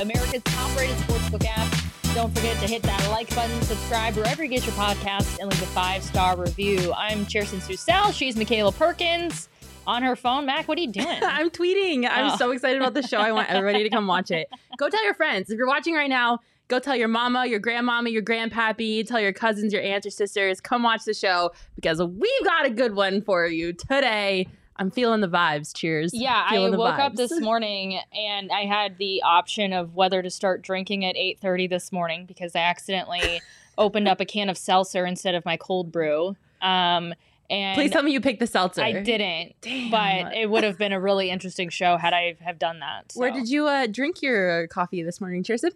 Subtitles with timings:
[0.00, 2.14] America's top-rated sportsbook app.
[2.14, 5.62] Don't forget to hit that like button, subscribe wherever you get your podcasts, and leave
[5.62, 6.92] a five-star review.
[6.96, 8.12] I'm Chierstin Susel.
[8.12, 9.48] She's Makayla Perkins.
[9.86, 11.06] On her phone, Mac, what are you doing?
[11.22, 12.08] I'm tweeting.
[12.08, 12.36] I'm Oh.
[12.36, 13.18] so excited about the show.
[13.18, 14.48] I want everybody to come watch it.
[14.76, 15.50] Go tell your friends.
[15.50, 19.32] If you're watching right now, go tell your mama, your grandmama, your grandpappy, tell your
[19.32, 20.60] cousins, your aunts, your sisters.
[20.60, 24.46] Come watch the show because we've got a good one for you today.
[24.80, 25.76] I'm feeling the vibes.
[25.76, 26.12] Cheers.
[26.14, 30.22] Yeah, I Feeling the woke up this morning and I had the option of whether
[30.22, 33.42] to start drinking at 8:30 this morning because I accidentally
[33.78, 36.34] opened up a can of seltzer instead of my cold brew.
[36.62, 37.14] Um,
[37.50, 38.80] and Please tell me you picked the seltzer.
[38.82, 39.90] I didn't, Damn.
[39.90, 43.12] but it would have been a really interesting show had I have done that.
[43.14, 45.72] Where did you uh, drink your coffee this morning, Chierstin?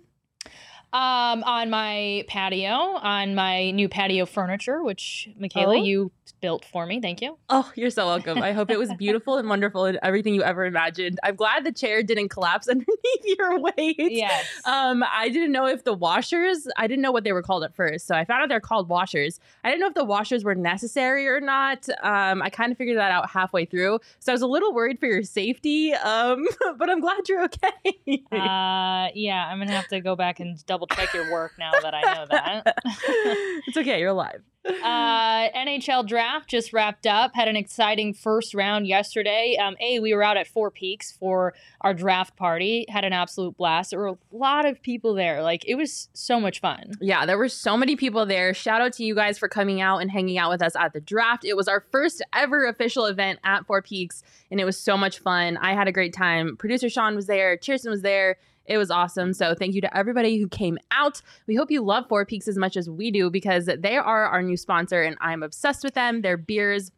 [0.93, 5.73] Um, on my patio, on my new patio furniture, which Makayla, Oh.
[5.83, 7.01] you built for me.
[7.01, 7.39] Thank you.
[7.49, 8.43] Oh, you're so welcome.
[8.43, 11.19] I hope it was beautiful and wonderful and everything you ever imagined.
[11.23, 13.97] I'm glad the chair didn't collapse underneath your weight.
[13.99, 14.45] Yes.
[14.65, 17.75] Um, I didn't know if the washers, I didn't know what they were called at
[17.75, 18.07] first.
[18.07, 19.41] So I found out they're called washers.
[19.63, 21.89] I didn't know if the washers were necessary or not.
[22.03, 24.01] Um, I kind of figured that out halfway through.
[24.19, 25.93] So I was a little worried for your safety.
[25.95, 26.47] Um,
[26.79, 28.23] but I'm glad you're okay.
[28.33, 31.95] uh, yeah, I'm gonna have to go back and double check your work now that
[31.95, 32.75] I know that.
[33.67, 34.01] it's okay.
[34.01, 34.43] You're alive.
[34.67, 37.35] Uh, NHL draft just wrapped up.
[37.35, 39.57] Had an exciting first round yesterday.
[39.61, 42.87] Um, a we were out at Four Peaks for our draft party.
[42.89, 43.91] Had an absolute blast.
[43.91, 45.43] There were a lot of people there.
[45.43, 46.93] Like it was so much fun.
[47.01, 48.55] Yeah, there were so many people there.
[48.55, 51.01] Shout out to you guys for coming out and hanging out with us at the
[51.01, 51.45] draft.
[51.45, 55.19] It was our first ever official event at Four Peaks, and it was so much
[55.19, 55.59] fun.
[55.59, 56.57] I had a great time.
[56.57, 58.37] Producer Sean was there, Chierstin was there.
[58.67, 59.33] It was awesome.
[59.33, 61.21] So thank you to everybody who came out.
[61.47, 64.43] We hope you love Four Peaks as much as we do because they are our
[64.43, 66.23] new sponsor, and I'm obsessed with them.
[66.23, 66.91] Their beers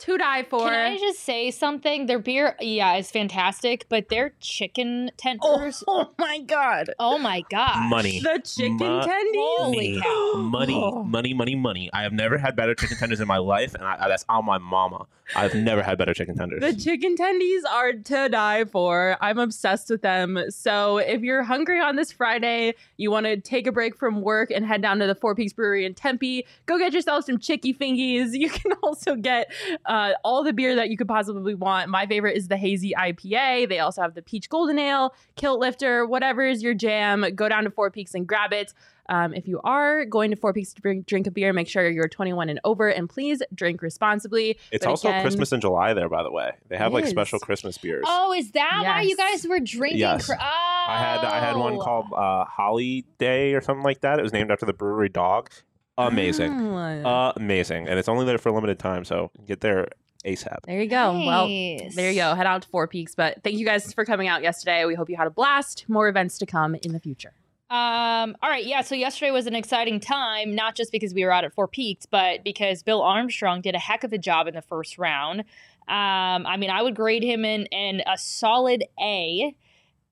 [0.00, 0.60] to die for.
[0.60, 2.06] Can I just say something?
[2.06, 5.82] Their beer, yeah, is fantastic, but their chicken tenders.
[5.88, 6.90] oh my god.
[6.98, 8.20] Oh, my god, Money.
[8.20, 9.06] The chicken Money.
[9.06, 9.58] tendies.
[9.58, 10.32] Holy cow.
[10.40, 11.02] money, Oh.
[11.02, 11.90] money, money, money.
[11.92, 14.58] I have never had better chicken tenders in my life, and I, that's on my
[14.58, 15.06] mama.
[15.34, 16.60] I've never had better chicken tenders.
[16.60, 19.16] The chicken tendies are to die for.
[19.20, 20.38] I'm obsessed with them.
[20.50, 24.52] So if you're hungry on this Friday, you want to take a break from work
[24.52, 27.74] and head down to the Four Peaks Brewery in Tempe, go get yourself some chicky
[27.74, 28.34] fingies.
[28.46, 29.50] You can also get
[29.86, 31.88] uh, all the beer that you could possibly want.
[31.88, 33.68] My favorite is the hazy IPA.
[33.68, 37.24] They also have the peach golden ale, kilt lifter, whatever is your jam.
[37.34, 38.72] Go down to Four Peaks and grab it.
[39.08, 41.88] Um, if you are going to Four Peaks to drink, drink a beer, make sure
[41.88, 44.58] you're 21 and over, and please drink responsibly.
[44.72, 46.52] it's But also again- Christmas in July there, by the way.
[46.68, 47.10] They have like is.
[47.10, 48.04] special Christmas beers.
[48.06, 50.00] Oh, is that why you guys were drinking?
[50.00, 50.26] Yes.
[50.26, 50.84] cr- oh.
[50.88, 54.18] I had I had one called uh, Holly Day or something like that.
[54.18, 55.50] It was named after the brewery dog.
[55.98, 57.32] Amazing, Oh.
[57.36, 59.04] amazing, and it's only there for a limited time.
[59.04, 59.88] So get there
[60.24, 60.58] ASAP.
[60.66, 61.12] There you go.
[61.24, 62.34] Well, there you go.
[62.34, 63.14] Head out to Four Peaks.
[63.14, 64.84] But thank you guys for coming out yesterday.
[64.84, 65.84] We hope you had a blast.
[65.88, 67.32] More events to come in the future.
[67.70, 68.82] Um, all right, yeah.
[68.82, 72.06] So yesterday was an exciting time, not just because we were out at Four Peaks,
[72.06, 75.40] but because Bill Armstrong did a heck of a job in the first round.
[75.88, 79.54] Um, I mean, I would grade him in in a solid A.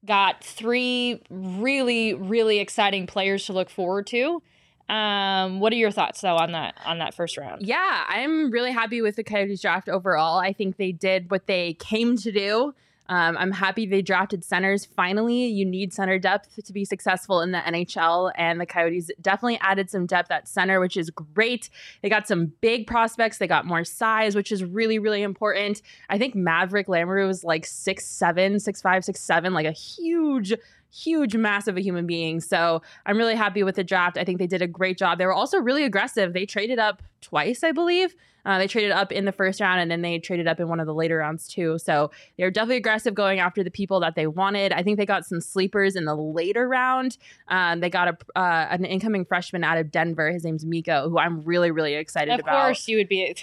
[0.04, 4.42] Got three really, really exciting players to look forward to.
[4.88, 7.66] Um, what are your thoughts though on that on that first round?
[7.66, 10.38] Yeah, I'm really happy with the Coyotes draft overall.
[10.38, 12.74] I think they did what they came to do.
[13.08, 14.84] Um, I'm happy they drafted centers.
[14.84, 19.58] Finally, you need center depth to be successful in the NHL, and the Coyotes definitely
[19.60, 21.68] added some depth at center, which is great.
[22.00, 23.38] They got some big prospects.
[23.38, 25.82] They got more size, which is really, really important.
[26.08, 30.54] I think Maveric Lamoureux was like six seven, six five, six seven, like a huge,
[30.94, 32.40] huge, massive a human being.
[32.40, 34.16] So I'm really happy with the draft.
[34.16, 35.18] I think they did a great job.
[35.18, 36.32] They were also really aggressive.
[36.32, 38.14] They traded up twice, I believe.
[38.46, 40.78] Uh, they traded up in the first round and then they traded up in one
[40.78, 41.78] of the later rounds too.
[41.78, 44.72] So they were definitely aggressive going after the people that they wanted.
[44.72, 47.16] I think they got some sleepers in the later round.
[47.48, 50.30] Um, they got a uh, an incoming freshman out of Denver.
[50.30, 52.54] His name's Miko, who I'm really really excited of about.
[52.54, 53.34] Of course, you would be.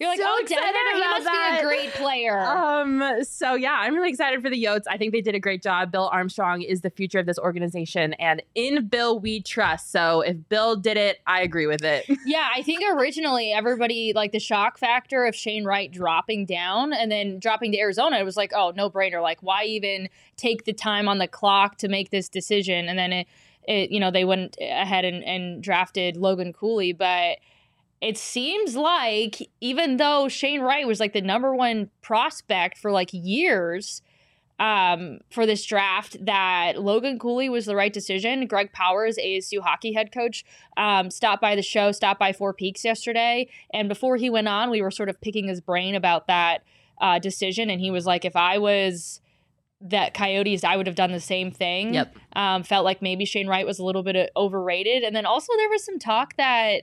[0.00, 0.64] You're like, So oh, Denver,
[0.94, 1.58] he must that.
[1.60, 2.40] be a great player.
[2.60, 4.82] Um, so yeah, I'm really excited for the Yotes.
[4.88, 5.92] I think they did a great job.
[5.92, 9.90] Bill Armstrong is the future of this organization, and in Bill we trust.
[9.90, 12.06] So if Bill did it, I agree with it.
[12.26, 17.10] Yeah, I think originally everybody like the shock factor of Shane Wright dropping down and
[17.10, 18.18] then dropping to Arizona.
[18.18, 19.20] It was like, oh, no brainer.
[19.20, 22.88] Like, why even take the time on the clock to make this decision?
[22.88, 23.26] And then it,
[23.66, 27.38] it you know, they went ahead and, and drafted Logan Cooley, but
[28.00, 33.10] it seems like even though Shane Wright was like the number one prospect for like
[33.12, 34.02] years
[34.58, 38.46] um, for this draft, that Logan Cooley was the right decision.
[38.46, 40.44] Greg Powers, ASU hockey head coach,
[40.76, 43.48] um, stopped by the show, stopped by Four Peaks yesterday.
[43.72, 46.62] And before he went on, we were sort of picking his brain about that
[47.00, 47.70] uh, decision.
[47.70, 49.20] And he was like, if I was
[49.80, 51.94] that Coyotes, I would have done the same thing.
[51.94, 52.14] Yep.
[52.34, 55.02] Um, felt like maybe Shane Wright was a little bit uh, overrated.
[55.02, 56.82] And then also there was some talk that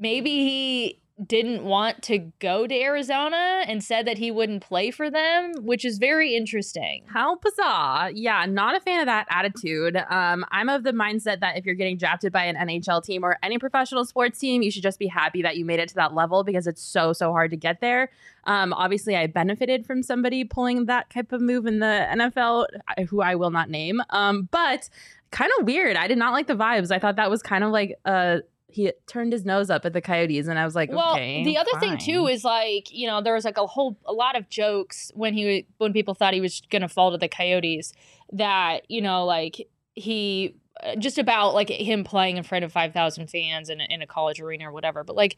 [0.00, 5.10] maybe he didn't want to go to Arizona and said that he wouldn't play for
[5.10, 7.04] them, which is very interesting.
[7.06, 8.10] How bizarre.
[8.10, 9.96] Yeah, not a fan of that attitude.
[10.08, 13.38] Um, I'm of the mindset that if you're getting drafted by an NHL team or
[13.42, 16.14] any professional sports team, you should just be happy that you made it to that
[16.14, 18.10] level because it's so, so hard to get there.
[18.44, 22.66] Um, obviously, I benefited from somebody pulling that type of move in the NFL,
[23.08, 24.00] who I will not name.
[24.10, 24.88] Um, but
[25.30, 25.96] kind of weird.
[25.96, 26.90] I did not like the vibes.
[26.90, 28.38] I thought that was kind of like uh
[28.72, 31.44] he turned his nose up at the Coyotes, and I was like, well, okay.
[31.44, 34.36] the other thing too is like you know there was like a whole a lot
[34.36, 37.92] of jokes when he when people thought he was gonna fall to the Coyotes
[38.32, 42.92] that you know like he uh, just about like him playing in front of five
[42.92, 45.36] thousand fans in a, in a college arena or whatever, but like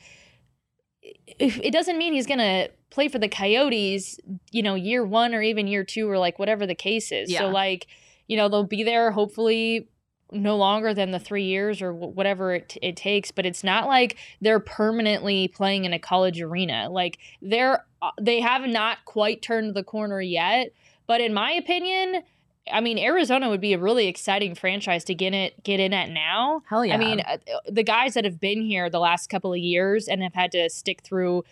[1.03, 4.19] it doesn't mean he's gonna play for the Coyotes,
[4.51, 7.31] you know, year one or even year two or like whatever the case is.
[7.31, 7.41] Yeah.
[7.41, 7.87] So like,
[8.29, 9.89] you know, they'll be there hopefully
[10.33, 13.31] no longer than the three years or whatever it, it takes.
[13.31, 16.89] But it's not like they're permanently playing in a college arena.
[16.91, 20.73] Like they're uh, they have not quite turned the corner yet.
[21.07, 22.23] But in my opinion.
[22.73, 26.11] I mean, Arizona would be a really exciting franchise to get it get in at
[26.11, 26.63] now.
[26.69, 26.95] hell yeah.
[26.95, 27.39] I mean, uh,
[27.69, 30.71] the guys that have been here the last couple of years and have had to
[30.71, 31.43] stick through,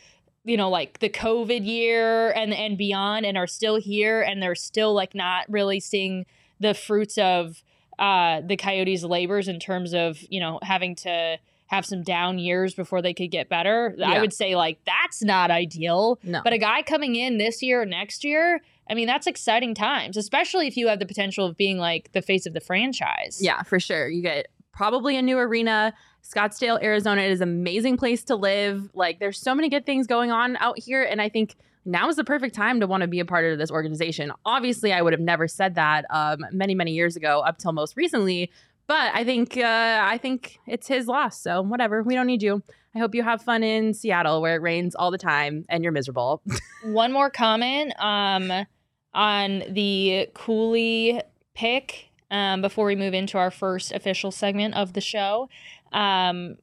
[0.44, 4.54] you know, like the COVID year and and beyond, and are still here, and they're
[4.54, 6.26] still like not really seeing
[6.60, 7.64] the fruits of
[8.00, 12.74] uh, the Coyotes' labors in terms of you know having to have some down years
[12.74, 13.94] before they could get better.
[14.04, 16.18] I would say like that's not ideal.
[16.24, 16.40] no.
[16.42, 18.60] But a guy coming in this year or next year,
[18.90, 22.22] I mean, that's exciting times, especially if you have the potential of being like the
[22.22, 23.38] face of the franchise.
[23.40, 24.08] Yeah, for sure.
[24.08, 25.94] You get probably a new arena.
[26.24, 28.90] Scottsdale, Arizona is an amazing place to live.
[28.92, 31.54] Like there's so many good things going on out here and I think
[31.84, 34.32] now is the perfect time to want to be a part of this organization.
[34.44, 37.96] Obviously, I would have never said that um, many, many years ago up till most
[37.96, 38.50] recently,
[38.86, 41.40] but I think uh, I think it's his loss.
[41.40, 42.62] So whatever, we don't need you.
[42.94, 45.92] I hope you have fun in Seattle where it rains all the time and you're
[45.92, 46.42] miserable.
[46.84, 48.66] One more comment um,
[49.14, 51.22] on the Cooley
[51.54, 55.48] pick um, before we move into our first official segment of the show.
[55.92, 56.56] Um,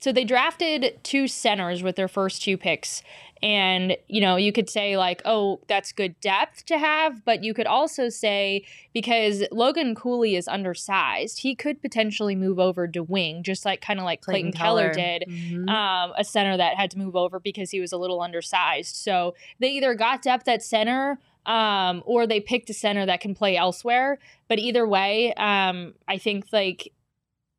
[0.00, 3.02] so they drafted two centers with their first two picks.
[3.44, 7.22] And, you know, you could say, like, oh, that's good depth to have.
[7.26, 12.88] But you could also say, because Logan Cooley is undersized, he could potentially move over
[12.88, 15.68] to wing, just like kind of like Clayton, Keller, did Mhm.
[15.68, 18.96] um, a center that had to move over because he was a little undersized.
[18.96, 23.34] So they either got depth at center um, or they picked a center that can
[23.34, 24.18] play elsewhere.
[24.48, 26.90] But either way, um, I think like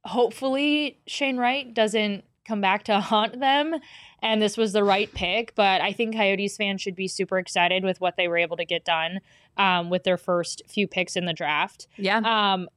[0.04, 3.76] hopefully Shane Wright doesn't come back to haunt them.
[4.22, 7.84] And this was the right pick, but I think Coyotes fans should be super excited
[7.84, 9.20] with what they were able to get done
[9.58, 11.88] um, with their first few picks in the draft.
[11.98, 12.18] yeah.
[12.24, 12.68] Um,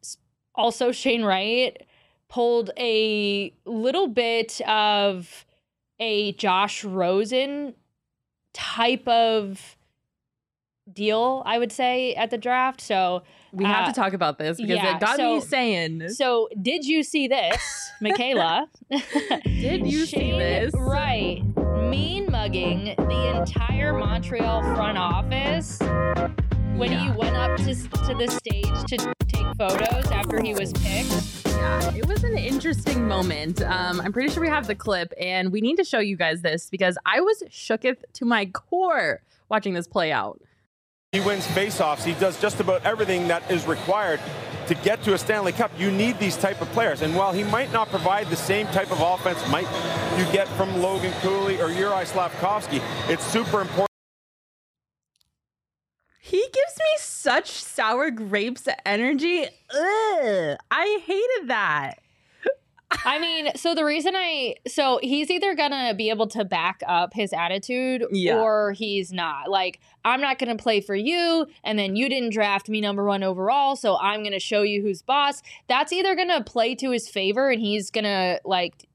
[0.54, 1.86] also, Shane Wright
[2.28, 5.46] pulled a little bit of
[6.00, 7.74] a Josh Rosen
[8.52, 9.77] type of
[10.94, 12.80] deal, I would say, at the draft.
[12.80, 16.08] So, We have uh, to talk about this because yeah, it got so- me saying,
[16.10, 18.66] so did you see this, Makayla?
[19.44, 20.72] Did you see this?
[20.76, 21.42] Right.
[21.90, 25.78] mean mugging the entire Montreal front office
[26.76, 27.04] when Yeah.
[27.12, 31.46] he went up to, to the stage to take photos after he was picked.
[31.46, 33.60] Yeah, it was an interesting moment.
[33.62, 36.40] Um, I'm pretty sure we have the clip, and we need to show you guys
[36.42, 40.40] this because I was shooketh to my core watching this play out.
[41.12, 42.04] He wins faceoffs.
[42.04, 44.20] He does just about everything that is required
[44.66, 45.70] to get to a Stanley Cup.
[45.78, 47.00] You need these type of players.
[47.00, 49.66] And while he might not provide the same type of offense might
[50.18, 53.88] you get from Logan Cooley or Juraj Slafkovsky, it's super important.
[56.20, 59.46] He gives me such sour grapes energy.
[59.74, 62.00] Ugh, I hated that.
[63.04, 67.12] I mean, so the reason I so he's either gonna be able to back up
[67.12, 68.40] his attitude Yeah.
[68.40, 69.50] or he's not.
[69.50, 73.22] Like, I'm not gonna play for you, and then you didn't draft me number one
[73.22, 75.42] overall, so I'm gonna show you who's boss.
[75.68, 78.87] That's either gonna play to his favor and he's gonna like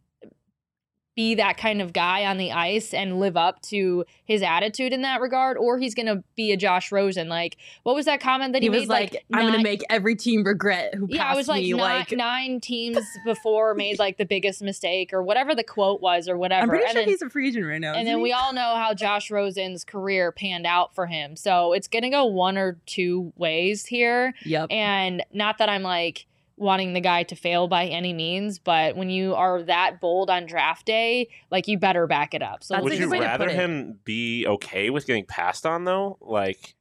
[1.16, 5.02] be that kind of guy on the ice and live up to his attitude in
[5.04, 7.30] that regard, or he's gonna be a Josh Rosen.
[7.30, 8.90] Like, what was that comment that he, He was made?
[8.90, 11.80] like, "I'm gonna make every team regret who passed yeah, I was like, me." nine,
[12.00, 16.38] like, nine teams before made like the biggest mistake or whatever the quote was or
[16.38, 16.64] whatever.
[16.64, 17.94] I'm pretty and sure then, he's a free agent right now.
[17.94, 18.24] and then he?
[18.24, 21.36] we all know how Josh Rosen's career panned out for him.
[21.36, 24.34] So it's gonna go one or two ways here.
[24.46, 24.72] Yep.
[24.72, 26.26] And not that I'm like
[26.58, 30.46] wanting the guy to fail by any means, but when you are that bold on
[30.46, 32.64] draft day, like you better back it up.
[32.64, 36.18] So Would you good way to rather him be okay with getting passed on though?
[36.22, 36.76] Like,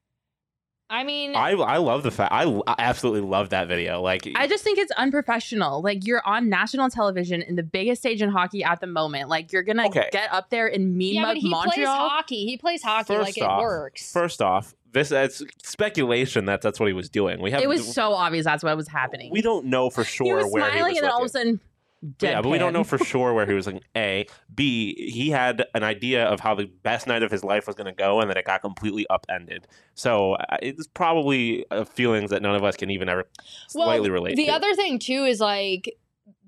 [0.92, 4.02] I mean, I I love the fact I, I absolutely love that video.
[4.02, 5.80] Like, I just think it's unprofessional.
[5.82, 9.28] Like you're on national television in the biggest stage in hockey at the moment.
[9.30, 10.10] Like you're gonna Okay.
[10.12, 12.44] get up there in mean yeah, mug but he plays hockey.
[12.44, 14.12] He plays hockey First like it works.
[14.12, 17.40] first off, this it's speculation that that's what he was doing.
[17.40, 19.30] We have It was so obvious that's what was happening.
[19.32, 21.34] we don't know for sure he was where smiling, he was and then all of
[21.34, 21.60] a looking.
[22.02, 24.26] Sudden, Yeah, but we don't know for sure where he was like A.
[24.54, 27.86] B, he had an idea of how the best night of his life was going
[27.86, 29.66] to go, and then it got completely upended.
[29.94, 33.28] So uh, it's probably uh, feelings that none of us can even ever
[33.68, 34.52] slightly relate the to.
[34.52, 35.96] other thing too is like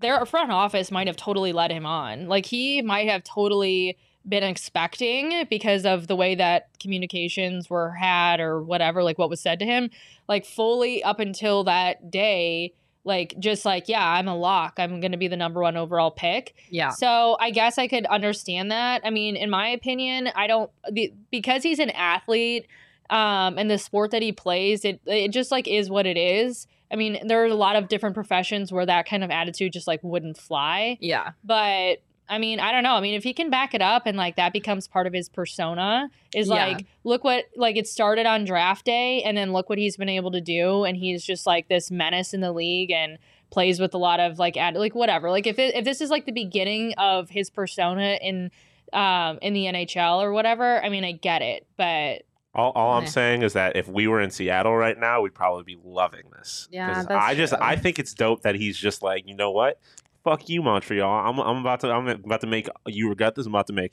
[0.01, 2.29] their front office might have totally led him on.
[2.29, 3.97] Like he might have totally
[4.27, 9.41] been expecting because of the way that communications were had or whatever, like what was
[9.41, 9.91] said to him,
[10.29, 12.73] like fully up until that day,
[13.05, 14.75] like just like, yeah, I'm a lock.
[14.79, 16.55] I'm gonna be the number one overall pick.
[16.71, 16.91] Yeah.
[16.91, 19.03] So I guess I could understand that.
[19.05, 22.67] I mean, in my opinion, I don't the, because he's an athlete
[23.11, 26.67] um and the sport that he plays, it it just like is what it is.
[26.91, 29.87] I mean, there are a lot of different professions where that kind of attitude just
[29.87, 30.97] like wouldn't fly.
[31.01, 31.33] Yeah.
[31.43, 32.95] But I mean, I don't know.
[32.95, 35.29] I mean, if he can back it up and like that becomes part of his
[35.29, 36.55] persona, is Yeah.
[36.55, 40.09] like, look what like it started on draft day, and then look what he's been
[40.09, 43.19] able to do, and he's just like this menace in the league and
[43.51, 45.31] plays with a lot of like ad like whatever.
[45.31, 48.51] Like if it, if this is like the beginning of his persona in
[48.93, 52.23] um in the NHL or whatever, I mean, I get it, but
[52.55, 55.65] all, all I'm saying is that if we were in Seattle right now, we'd probably
[55.65, 56.69] be loving this.
[56.71, 57.59] Yeah, that's I just true.
[57.61, 59.81] I think it's dope that he's just like, you know what?
[60.25, 61.29] Fuck you, Montreal.
[61.29, 63.47] I'm I'm about to I'm about to make you regret this.
[63.47, 63.93] I'm about to make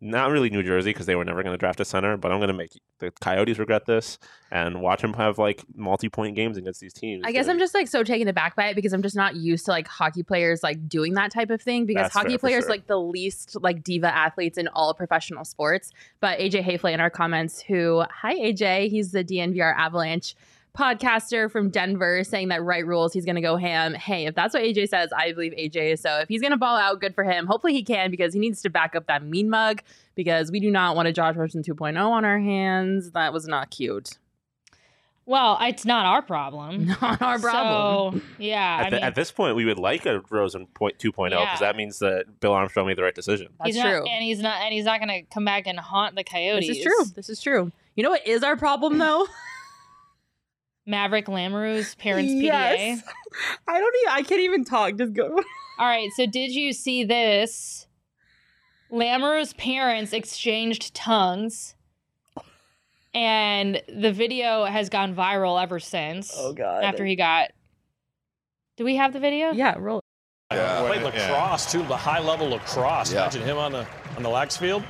[0.00, 2.38] not really New Jersey because they were never going to draft a center, but I'm
[2.38, 4.18] going to make the Coyotes regret this
[4.50, 7.22] and watch them have like multi-point games against these teams.
[7.24, 9.64] I guess I'm just like so taken aback by it because I'm just not used
[9.66, 12.70] to like hockey players like doing that type of thing because That's hockey players sure.
[12.70, 15.92] like the least like diva athletes in all professional sports.
[16.20, 20.34] But AJ Haefele in our comments, who hi AJ, he's the DNVR Avalanche
[20.76, 23.94] podcaster from Denver, saying that Wright rules, he's gonna go ham.
[23.94, 25.98] Hey, if that's what AJ says, I believe AJ.
[25.98, 27.46] So if he's gonna ball out, good for him.
[27.46, 29.82] Hopefully he can because he needs to back up that mean mug
[30.14, 33.12] because we do not want a Josh Rosen 2.0 on our hands.
[33.12, 34.18] That was not cute.
[35.24, 36.86] well, it's not our problem.
[37.02, 38.20] Not our problem.
[38.20, 40.98] So, yeah, at, I the- mean, at this point, we would like a Rosen point
[41.00, 41.56] 2.0 because Yeah.
[41.58, 43.48] that means that Bill Armstrong made the right decision.
[43.58, 43.98] That's he's true.
[44.04, 46.68] Not, and he's not, and he's not going to come back and haunt the Coyotes.
[46.68, 47.04] This is true.
[47.16, 47.72] This is true.
[47.96, 49.26] You know what is our problem though?
[50.88, 52.42] Maveric Lamoureux's parents' PDA.
[52.42, 53.02] Yes.
[53.68, 54.96] I don't even I can't even talk.
[54.96, 55.28] Just go.
[55.78, 57.86] All right, so did you see this?
[58.90, 61.74] Lamoureux's parents exchanged tongues,
[63.12, 66.32] and the video has gone viral ever since.
[66.36, 66.84] Oh, god.
[66.84, 67.50] After he got,
[68.76, 69.50] do we have the video?
[69.52, 70.02] Yeah, roll.
[70.52, 70.86] Yeah.
[70.86, 73.12] Played lacrosse too, the high level lacrosse.
[73.12, 73.22] Yeah.
[73.22, 74.84] Imagine him on the on the lax field.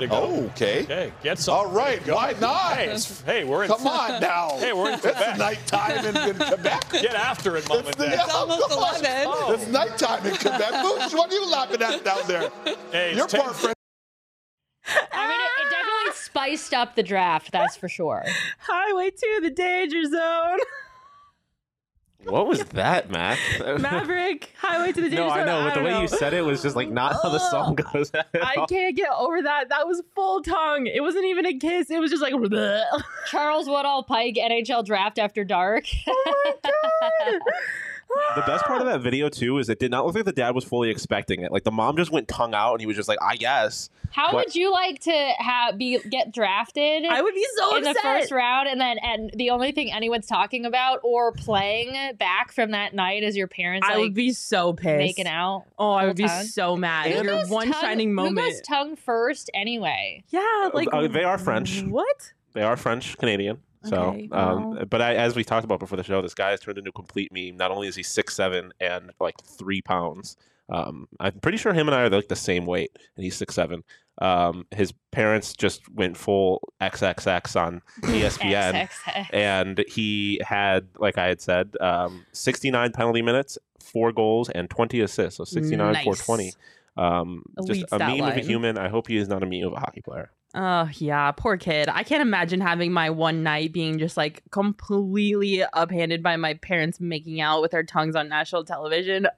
[0.00, 0.22] Good to go.
[0.22, 0.82] Oh, okay.
[0.84, 1.54] Okay, get some.
[1.54, 2.00] All right.
[2.06, 2.76] Why not?
[2.76, 3.68] Hey, it's- hey, we're in.
[3.70, 4.56] Come on now.
[4.58, 6.88] Hey, we're in It's nighttime in, in Quebec.
[6.92, 8.28] Get after it, mom It's, and the, dad.
[8.34, 9.26] almost 11.
[9.26, 9.52] Oh.
[9.52, 10.60] It's nighttime in Quebec.
[10.60, 12.50] Boosh, what are you laughing at down there?
[12.92, 13.74] Hey, it's Your ten- poor friend.
[15.12, 17.50] I mean, it, it definitely spiced up the draft.
[17.52, 18.24] That's for sure.
[18.60, 20.58] Highway to the danger zone.
[22.30, 23.38] What was that, Matt?
[23.80, 24.52] Maverick.
[24.58, 25.38] Highway to the danger no, zone.
[25.38, 27.38] I know, but the don't way you said it was just like not how the
[27.38, 28.10] song goes.
[28.14, 28.66] at I all.
[28.66, 29.68] can't get over that.
[29.70, 30.86] That was full tongue.
[30.86, 31.90] It wasn't even a kiss.
[31.90, 32.34] It was just like
[33.30, 35.84] Charles Woodall Pike NHL draft after dark.
[36.06, 36.52] Oh
[38.34, 40.54] The best part of that video too is it did not look like the dad
[40.54, 41.50] was fully expecting it.
[41.52, 44.32] Like the mom just went tongue out, and he was just like, "I guess." How
[44.32, 47.04] But- would you like to have be get drafted?
[47.04, 47.94] I would be so in upset.
[47.94, 52.52] the first round, and then and the only thing anyone's talking about or playing back
[52.52, 54.98] from that night is your parents I like would be so pissed.
[54.98, 55.64] making out.
[55.78, 56.44] Oh, I would be time.
[56.46, 57.10] so mad.
[57.12, 58.36] Who Your one tongue- shining Who moment.
[58.38, 60.24] goes tongue first anyway?
[60.30, 61.82] yeah, like Uh, they are French.
[61.82, 62.32] What?
[62.54, 63.58] They are French Canadian.
[63.84, 66.60] So, Okay, um, but I, as we talked about before the show, this guy has
[66.60, 67.56] turned into a complete meme.
[67.56, 70.36] Not only is he six seven and like three pounds,
[70.68, 73.54] um, I'm pretty sure him and I are like the same weight, and he's six
[73.54, 73.84] seven.
[74.20, 78.88] Um, his parents just went full XXX on ESPN.
[78.88, 79.26] XXX.
[79.32, 85.00] and he had, like I had said, um, 69 penalty minutes, four goals, and 20
[85.02, 85.36] assists.
[85.38, 86.02] So 69, Nice.
[86.04, 86.52] 420.
[86.96, 88.76] Um, just a meme of a human.
[88.76, 90.32] I hope he is not a meme of a hockey player.
[90.60, 91.88] Oh yeah, poor kid.
[91.88, 96.98] I can't imagine having my one night being just like completely uphanded by my parents
[96.98, 99.28] making out with their tongues on national television.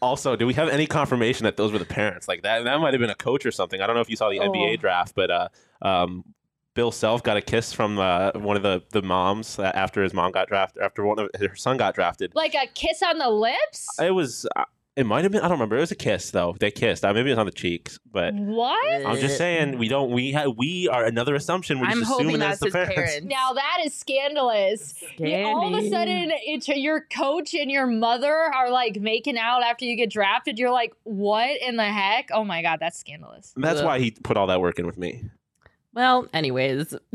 [0.00, 2.28] Also, do we have any confirmation that those were the parents?
[2.28, 3.80] Like that, that might have been a coach or something.
[3.80, 4.48] I don't know if you saw the Oh.
[4.50, 5.48] NBA draft, but uh,
[5.82, 6.24] um,
[6.74, 10.14] Bill Self got a kiss from uh, one of the the moms uh, after his
[10.14, 10.80] mom got drafted.
[10.82, 13.88] After one of her son got drafted, Like a kiss on the lips?
[14.00, 14.46] it was.
[14.96, 15.40] It might have been.
[15.40, 15.76] I don't remember.
[15.76, 16.54] It was a kiss though.
[16.60, 17.04] They kissed.
[17.04, 18.32] Uh, maybe it was on the cheeks, but.
[18.32, 19.04] what?
[19.04, 20.12] I'm just saying we don't.
[20.12, 21.80] We ha- we are another assumption.
[21.80, 23.12] We're I'm just hoping assuming that's that's the his parents.
[23.12, 23.26] parents.
[23.34, 24.94] Now that is scandalous.
[25.18, 29.64] Yeah, all of a sudden, it's your coach and your mother are like making out
[29.64, 30.60] after you get drafted.
[30.60, 32.28] You're like, what in the heck?
[32.32, 33.52] Oh my god, that's scandalous.
[33.56, 33.86] That's Ugh.
[33.86, 35.24] why he put all that work in with me.
[35.92, 36.94] Well, anyways.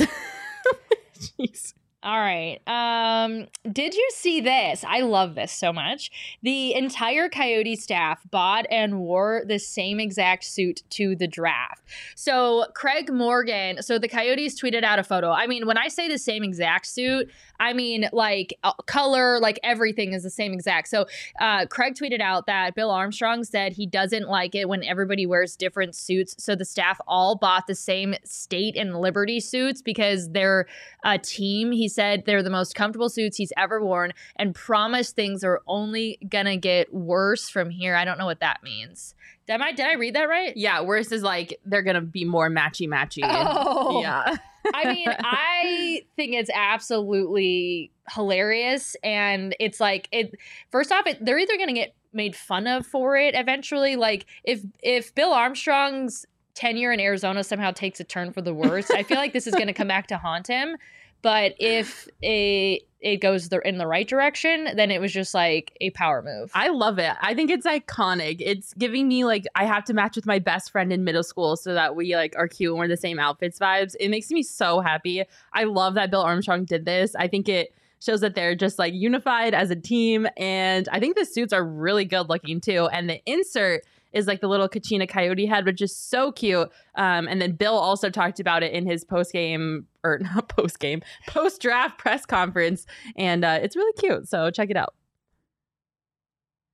[1.39, 1.73] Jeez.
[2.01, 2.59] All right.
[2.65, 4.85] Um, did you see this?
[4.87, 6.37] I love this so much.
[6.41, 11.83] The entire Coyote staff bought and wore the same exact suit to the draft.
[12.15, 15.31] So Craig Morgan, so the Coyotes tweeted out a photo.
[15.31, 17.29] I mean, when I say the same exact suit,
[17.59, 20.87] I mean like uh, color, like everything is the same exact.
[20.87, 21.05] So
[21.39, 25.55] uh, Craig tweeted out that Bill Armstrong said he doesn't like it when everybody wears
[25.55, 26.35] different suits.
[26.37, 30.67] So the staff all bought the same State and Liberty suits because they're
[31.03, 31.71] a team.
[31.71, 36.17] He said they're the most comfortable suits he's ever worn and promised things are only
[36.27, 37.95] gonna get worse from here.
[37.95, 39.15] I don't know what that means.
[39.47, 40.55] Did I did I read that right?
[40.55, 43.23] Yeah, worse is like they're gonna be more matchy matchy.
[43.61, 44.01] Oh.
[44.01, 44.37] Yeah.
[44.73, 50.35] I mean, I think it's absolutely hilarious, and it's like it.
[50.71, 53.95] First off, it, they're either going to get made fun of for it eventually.
[53.95, 58.89] Like if if Bill Armstrong's tenure in Arizona somehow takes a turn for the worse,
[58.91, 60.75] I feel like this is going to come back to haunt him.
[61.21, 65.89] But if it it goes in the right direction, then it was just like a
[65.91, 66.51] power move.
[66.53, 67.13] I love it.
[67.21, 68.37] I think it's iconic.
[68.41, 71.55] It's giving me like I have to match with my best friend in middle school
[71.55, 73.95] so that we like are cute and we're the same outfits vibes.
[73.99, 75.23] It makes me so happy.
[75.53, 77.15] I love that Bill Armstrong did this.
[77.15, 81.17] I think it shows that they're just like unified as a team and I think
[81.17, 85.07] the suits are really good looking too and the insert is like the little Kachina
[85.07, 86.69] Coyote head, which is so cute.
[86.95, 90.79] Um, and then Bill also talked about it in his post game or not post
[90.79, 92.85] game, post draft press conference,
[93.15, 94.27] and uh, it's really cute.
[94.27, 94.93] So check it out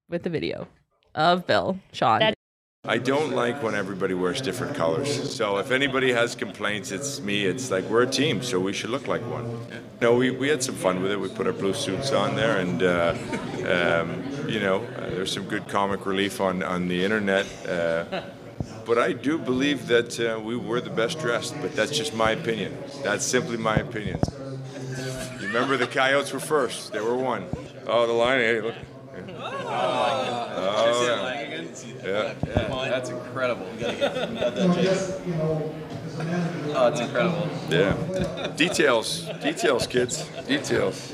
[0.10, 0.68] with the video
[1.14, 2.20] of Bill Sean.
[2.20, 2.36] That-
[2.88, 5.34] I don't like when everybody wears different colors.
[5.36, 7.44] So if anybody has complaints, it's me.
[7.46, 9.66] It's like we're a team, so we should look like one.
[10.02, 11.20] No, we, we had some fun with it.
[11.20, 13.16] We put our blue suits on there, and uh,
[13.68, 17.48] um, you know, uh, there's some good comic relief on on the internet.
[17.68, 18.22] Uh,
[18.86, 21.56] but I do believe that uh, we were the best dressed.
[21.62, 22.78] But that's just my opinion.
[23.04, 24.20] That's simply my opinion.
[25.40, 26.92] You remember the Coyotes were first.
[26.94, 27.46] They were one.
[27.88, 28.40] Oh, the line.
[28.40, 28.76] Hey, look.
[29.68, 31.04] Oh,
[32.04, 32.34] yeah.
[32.46, 32.90] Yeah.
[32.90, 33.66] That's incredible.
[33.72, 35.36] We gotta get, we that, Jason.
[36.76, 37.50] Oh, it's incredible.
[37.70, 38.54] Yeah.
[38.56, 39.30] Details.
[39.42, 40.30] Details, kids.
[40.48, 41.14] Details.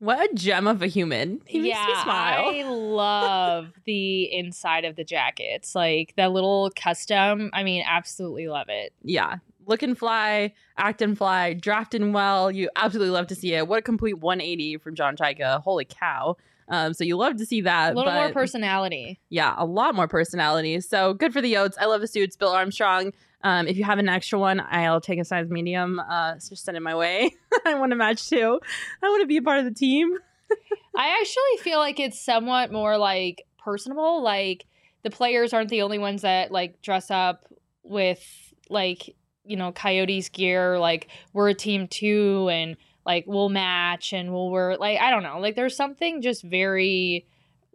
[0.00, 1.40] What a gem of a human.
[1.46, 2.50] He makes me smile.
[2.54, 7.50] I love the inside of the jackets, like that little custom.
[7.52, 8.92] I mean, absolutely love it.
[9.02, 9.36] yeah.
[9.66, 12.50] Looking fly, acting fly, drafting well.
[12.50, 13.68] You absolutely love to see it.
[13.68, 15.60] What a complete 180 from John Chayka.
[15.60, 16.38] Holy cow.
[16.68, 17.92] Um, so you love to see that.
[17.92, 19.20] A little more personality.
[19.28, 20.80] Yeah, a lot more personality.
[20.80, 21.74] So good for the Yotes.
[21.78, 22.34] I love the suits.
[22.34, 23.12] Bill Armstrong.
[23.42, 26.00] Um, if you have an extra one, I'll take a size medium.
[26.00, 27.30] Uh, just send it my way.
[27.66, 28.60] I want to match too.
[29.02, 30.16] I want to be a part of the team.
[30.96, 34.22] I actually feel like it's somewhat more like personable.
[34.22, 34.66] Like
[35.02, 37.44] the players aren't the only ones that like dress up
[37.84, 38.24] with
[38.68, 40.78] like you know Coyotes gear.
[40.78, 45.22] Like we're a team too, and like we'll match and we'll wear like I don't
[45.22, 45.38] know.
[45.38, 47.26] Like there's something just very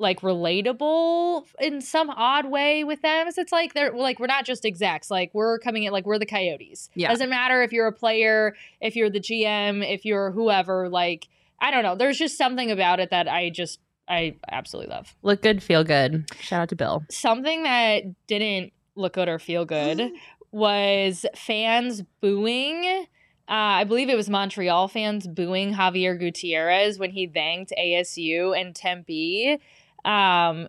[0.04, 3.32] like relatable in some odd way with them.
[3.32, 5.10] So it's like they're like we're not just execs.
[5.10, 6.92] Like we're coming in like we're the Coyotes.
[6.94, 7.10] Yeah.
[7.10, 10.90] Doesn't matter if you're a player, if you're the GM, if you're whoever.
[10.90, 11.28] Like
[11.60, 11.96] I don't know.
[11.96, 15.16] There's just something about it that I just I absolutely love.
[15.24, 16.26] Look good, feel good.
[16.40, 17.04] Shout out to Bill.
[17.10, 20.12] Something that didn't look good or feel good
[20.52, 23.08] was fans booing.
[23.50, 28.74] Uh, I believe it was Montreal fans booing Javier Gutierrez when he thanked ASU and
[28.74, 29.60] Tempe
[30.06, 30.68] um,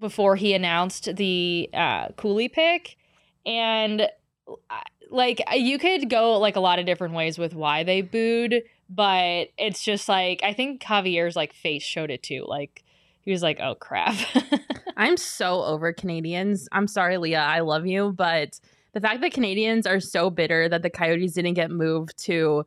[0.00, 2.96] before he announced the uh, Cooley pick.
[3.44, 4.08] And
[5.10, 9.48] like you could go like a lot of different ways with why they booed, but
[9.56, 12.44] it's just like I think Javier's like face showed it too.
[12.46, 12.84] Like
[13.22, 14.16] he was like, "Oh crap."
[14.96, 16.68] I'm so over Canadians.
[16.72, 17.40] I'm sorry, Leah.
[17.40, 18.60] I love you, but
[18.92, 22.64] the fact that Canadians are so bitter that the Coyotes didn't get moved to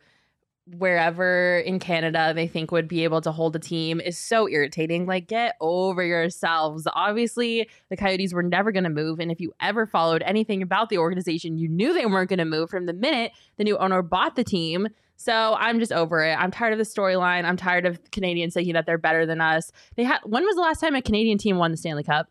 [0.67, 5.05] wherever in Canada they think would be able to hold a team is so irritating.
[5.05, 6.87] Like, get over yourselves.
[6.93, 9.19] Obviously, the Coyotes were never going to move.
[9.19, 12.45] And if you ever followed anything about the organization, you knew they weren't going to
[12.45, 14.87] move from the minute the new owner bought the team.
[15.17, 16.33] So I'm just over it.
[16.33, 17.45] I'm tired of the storyline.
[17.45, 19.71] I'm tired of Canadians thinking that they're better than us.
[19.95, 22.27] They had when was the last time a Canadian team won the Stanley Cup?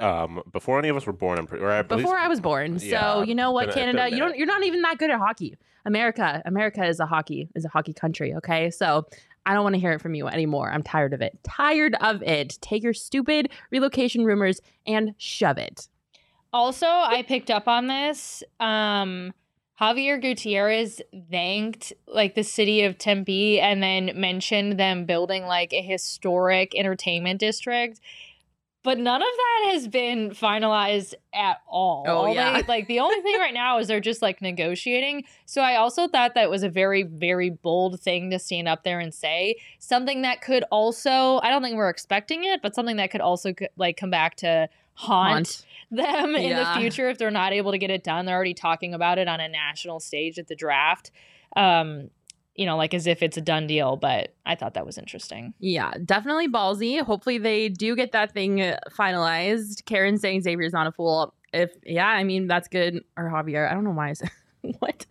[0.00, 1.64] Um, before any of us were born, I'm pretty.
[1.64, 2.78] Or at least- Before I was born.
[2.82, 4.82] Yeah, so you know what, been a- been a Canada, you don't you're not even
[4.82, 5.56] that good at hockey.
[5.84, 8.34] America, America is a hockey is a hockey country.
[8.34, 9.06] Okay, so
[9.46, 10.70] I don't want to hear it from you anymore.
[10.70, 11.38] I'm tired of it.
[11.44, 12.58] Tired of it.
[12.60, 15.88] Take your stupid relocation rumors and shove it.
[16.52, 18.42] Also, I picked up on this.
[18.60, 19.34] Um,
[19.80, 25.82] Javier Gutierrez thanked like the city of Tempe and then mentioned them building like a
[25.82, 28.00] historic entertainment district.
[28.84, 32.04] But none of that has been finalized at all.
[32.06, 32.60] Oh, All yeah.
[32.60, 35.24] they- like the only thing right now is they're just like negotiating.
[35.46, 39.00] So I also thought that was a very, very bold thing to stand up there
[39.00, 39.56] and say.
[39.78, 43.54] Something that could also, I don't think we're expecting it, but something that could also
[43.76, 46.74] like come back to haunt them in Yeah.
[46.74, 48.26] the future if they're not able to get it done.
[48.26, 51.10] They're already talking about it on a national stage at the draft.
[51.56, 52.10] Um,
[52.54, 55.54] you know, like as if it's a done deal, but I thought that was interesting.
[55.58, 57.00] Yeah, definitely ballsy.
[57.00, 59.84] Hopefully they do get that thing uh, finalized.
[59.86, 61.34] Karen saying Xavier's not a fool.
[61.52, 63.02] If yeah, I mean that's good.
[63.16, 64.30] Or Javier, I don't know why I said
[64.78, 65.06] what.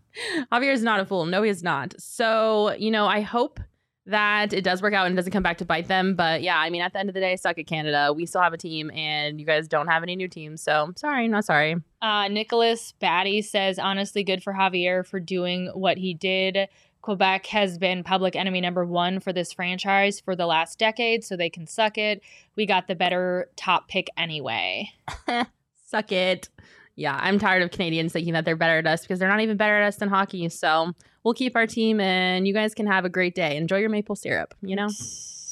[0.52, 1.26] Javier's not a fool.
[1.26, 1.94] No, he's not.
[2.00, 3.60] So you know, I hope
[4.06, 6.16] that it does work out and doesn't come back to bite them.
[6.16, 8.14] But yeah, I mean, at the end of the day, suck at Canada.
[8.14, 10.62] We still have a team, and you guys don't have any new teams.
[10.62, 11.76] So sorry, not sorry.
[12.02, 16.68] Uh, Nicholas Batty says, honestly, good for Javier for doing what he did.
[17.04, 21.36] Quebec has been public enemy number one for this franchise for the last decade, so
[21.36, 22.24] they can suck it.
[22.56, 24.90] We got the better top pick anyway.
[25.86, 26.48] Suck it.
[26.96, 29.58] Yeah, I'm tired of Canadians thinking that they're better at us because they're not even
[29.58, 30.48] better at us than hockey.
[30.48, 33.58] So we'll keep our team and you guys can have a great day.
[33.58, 34.88] Enjoy your maple syrup, you know?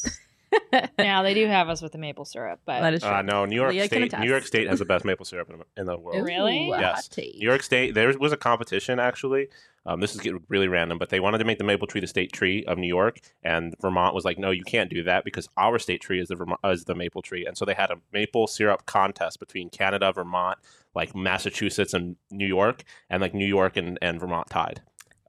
[0.98, 3.12] now they do have us with the maple syrup, but That is true.
[3.12, 4.20] Uh, no, New York Leah State.
[4.20, 6.26] New York State has the best maple syrup in, in the world.
[6.26, 6.68] Really?
[6.70, 7.10] Yes.
[7.18, 7.94] New York State.
[7.94, 9.48] There was a competition actually.
[9.86, 12.08] Um, this is getting really random, but they wanted to make the maple tree the
[12.08, 15.50] state tree of New York, and Vermont was like, "No, you can't do that because
[15.58, 17.96] our state tree is the Vermont, is the maple tree." And so they had a
[18.14, 20.60] maple syrup contest between Canada, Vermont,
[20.94, 24.82] like Massachusetts, and New York, and like New York and, and Vermont tied.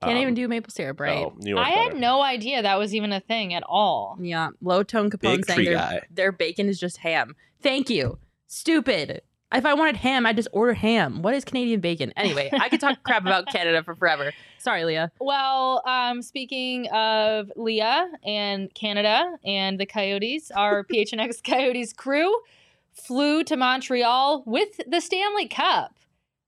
[0.05, 1.23] Can't Um, even do maple syrup, right?
[1.23, 1.99] so New York's I had better.
[1.99, 4.17] no idea that was even a thing at all.
[4.19, 6.01] Yeah, low tone Capone Big saying tree their, guy.
[6.11, 7.35] their bacon is just ham.
[7.61, 8.17] Thank you.
[8.47, 9.21] Stupid.
[9.51, 11.21] If I wanted ham, I'd just order ham.
[11.21, 12.11] What is Canadian bacon?
[12.17, 14.31] Anyway, I could talk crap about Canada for forever.
[14.57, 15.11] Sorry, Leah.
[15.19, 22.35] Well, um, speaking of Leah and Canada and the Coyotes, our PHNX Coyotes crew
[22.93, 25.93] flew to Montreal with the Stanley Cup.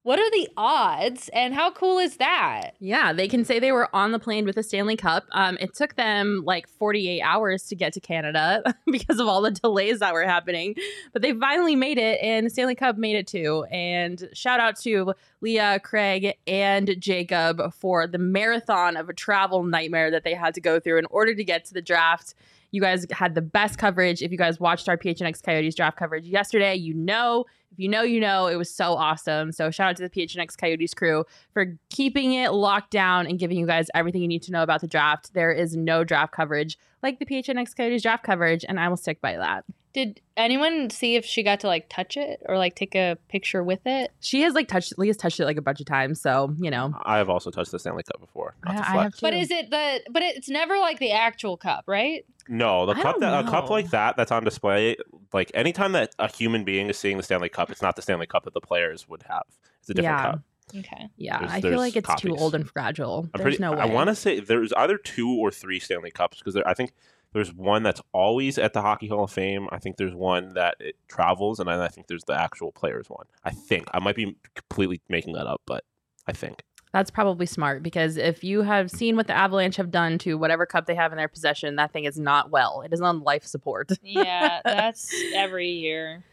[0.05, 2.73] What are the odds, and how cool is that?
[2.79, 5.25] Yeah, they can say they were on the plane with the Stanley Cup.
[5.31, 9.49] Um, it took them like 48 hours to get to Canada because of all the
[9.49, 10.75] delays that were happening.
[11.11, 13.65] But they finally made it, and the Stanley Cup made it too.
[13.71, 20.11] And shout out to Leah, Craig, and Jacob for the marathon of a travel nightmare
[20.11, 22.35] that they had to go through in order to get to the draft.
[22.69, 24.21] You guys had the best coverage.
[24.21, 27.45] If you guys watched our PHNX Coyotes draft coverage yesterday, you know.
[27.75, 28.47] If you know, you know.
[28.47, 29.51] It was so awesome.
[29.51, 33.57] So shout out to the PHNX Coyotes crew for keeping it locked down and giving
[33.57, 35.33] you guys everything you need to know about the draft.
[35.33, 39.21] There is no draft coverage like the PHNX Coyotes draft coverage, and I will stick
[39.21, 39.63] by that.
[39.93, 43.63] Did anyone see if she got to like touch it or like take a picture
[43.63, 44.11] with it?
[44.19, 46.93] She has like touched Leah's touched it like a bunch of times, so you know.
[47.05, 48.55] I have also touched the Stanley Cup before.
[48.65, 49.15] Not I- to I flex.
[49.15, 49.37] have But too.
[49.37, 50.01] is it the?
[50.11, 52.25] But it's never like the actual cup, right?
[52.49, 53.71] No, the I cup don't that a cup know.
[53.71, 54.97] like that that's on display,
[55.31, 58.27] like anytime that a human being is seeing the Stanley Cup, it's not the Stanley
[58.27, 59.43] Cup that the players would have.
[59.79, 60.31] It's a different Yeah.
[60.31, 60.41] cup.
[60.75, 61.09] Okay.
[61.17, 63.29] Yeah, There's- I feel like it's too old and fragile.
[63.33, 63.61] I'm There's pretty.
[63.61, 63.79] no way.
[63.79, 66.91] I want to say there's either two or three Stanley Cups because I think
[67.33, 69.67] there's one that's always at the Hockey Hall of Fame.
[69.71, 73.09] I think there's one that it travels, and then I think there's the actual players
[73.09, 73.25] one.
[73.43, 75.83] I think I might be completely making that up, but
[76.27, 76.63] I think.
[76.93, 80.65] That's probably smart because if you have seen what the Avalanche have done to whatever
[80.65, 82.83] cup they have in their possession, that thing is not well.
[82.85, 83.91] It is on life support.
[84.01, 86.23] yeah, that's every year.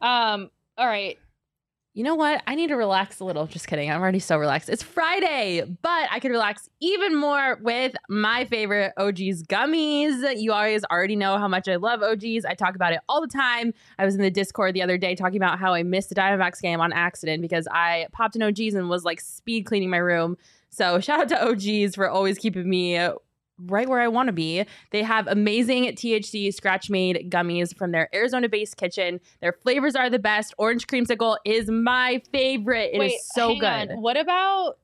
[0.00, 1.18] Um, all right.
[1.98, 2.44] You know what?
[2.46, 3.48] I need to relax a little.
[3.48, 3.90] Just kidding.
[3.90, 4.68] I'm already so relaxed.
[4.68, 10.40] It's Friday, but I could relax even more with my favorite OG's gummies.
[10.40, 12.44] You always already know how much I love OG's.
[12.44, 13.74] I talk about it all the time.
[13.98, 16.62] I was in the Discord the other day talking about how I missed the Diamondbacks
[16.62, 20.36] game on accident because I popped an OG's and was like speed cleaning my room.
[20.70, 22.96] So shout out to OG's for always keeping me
[23.66, 24.64] right where I want to be.
[24.90, 29.20] They have amazing THC scratch made gummies from their Arizona based kitchen.
[29.40, 30.54] Their flavors are the best.
[30.58, 32.90] Orange creamsicle is my favorite.
[32.92, 33.92] It is Wait, so hang good.
[33.92, 34.02] on.
[34.02, 34.78] What about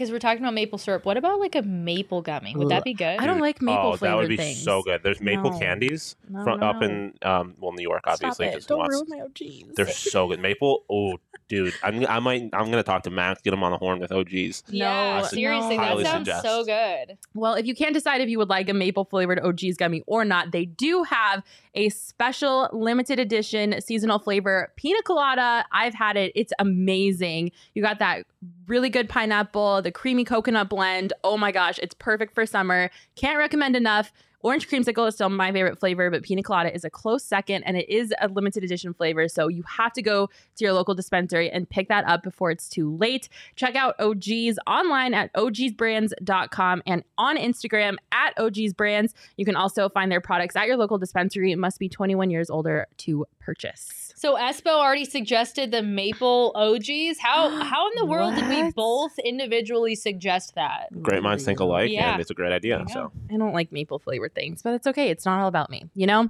[0.00, 1.04] because we're talking about maple syrup?
[1.04, 2.54] What about like a maple gummy?
[2.56, 3.18] Would that be good?
[3.20, 4.62] I don't like maple oh, that would be things.
[4.62, 5.02] so good.
[5.02, 5.58] There's maple No.
[5.58, 6.86] candies No, from no, up no.
[6.86, 8.46] in um, well New York, obviously.
[8.46, 8.66] Stop it.
[8.66, 9.74] Don't ruin my OGs.
[9.76, 10.40] They're so good.
[10.40, 13.76] Maple, oh, dude, I'm, I might, I'm gonna talk to Max, get him on the
[13.76, 14.62] horn with OGs.
[14.70, 15.98] Yeah, No, seriously, no.
[15.98, 16.44] that sounds suggest.
[16.44, 17.18] so good.
[17.34, 20.24] Well, if you can't decide if you would like a maple flavored OG's gummy or
[20.24, 21.42] not, they do have
[21.74, 25.66] a special limited edition seasonal flavor pina colada.
[25.70, 26.32] I've had it.
[26.34, 27.52] It's amazing.
[27.74, 28.24] You got that
[28.70, 31.12] really good pineapple, the creamy coconut blend.
[31.24, 32.88] Oh my gosh, it's perfect for summer.
[33.16, 34.12] Can't recommend enough.
[34.42, 37.76] Orange creamsicle is still my favorite flavor, but pina colada is a close second and
[37.76, 39.28] it is a limited edition flavor.
[39.28, 42.68] So you have to go to your local dispensary and pick that up before it's
[42.68, 43.28] too late.
[43.56, 49.12] Check out OG's online at ogsbrands.com and on Instagram at ogsbrands.
[49.36, 51.52] You can also find their products at your local dispensary.
[51.52, 54.09] It must be 21 years older to purchase.
[54.20, 57.18] So Espo already suggested the maple OGs.
[57.18, 58.74] How how in the world did we What?
[58.74, 60.88] both individually suggest that?
[61.00, 62.12] Great minds think alike, Yeah.
[62.12, 62.84] and it's a great idea.
[62.86, 62.92] Yeah.
[62.92, 65.08] So I don't like maple flavored things, but it's okay.
[65.08, 66.28] It's not all about me, you know?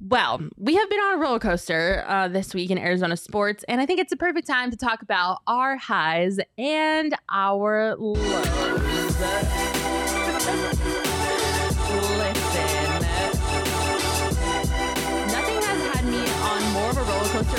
[0.00, 3.80] Well, we have been on a roller coaster uh, this week in Arizona sports, and
[3.80, 8.18] I think it's a perfect time to talk about our highs and our lows.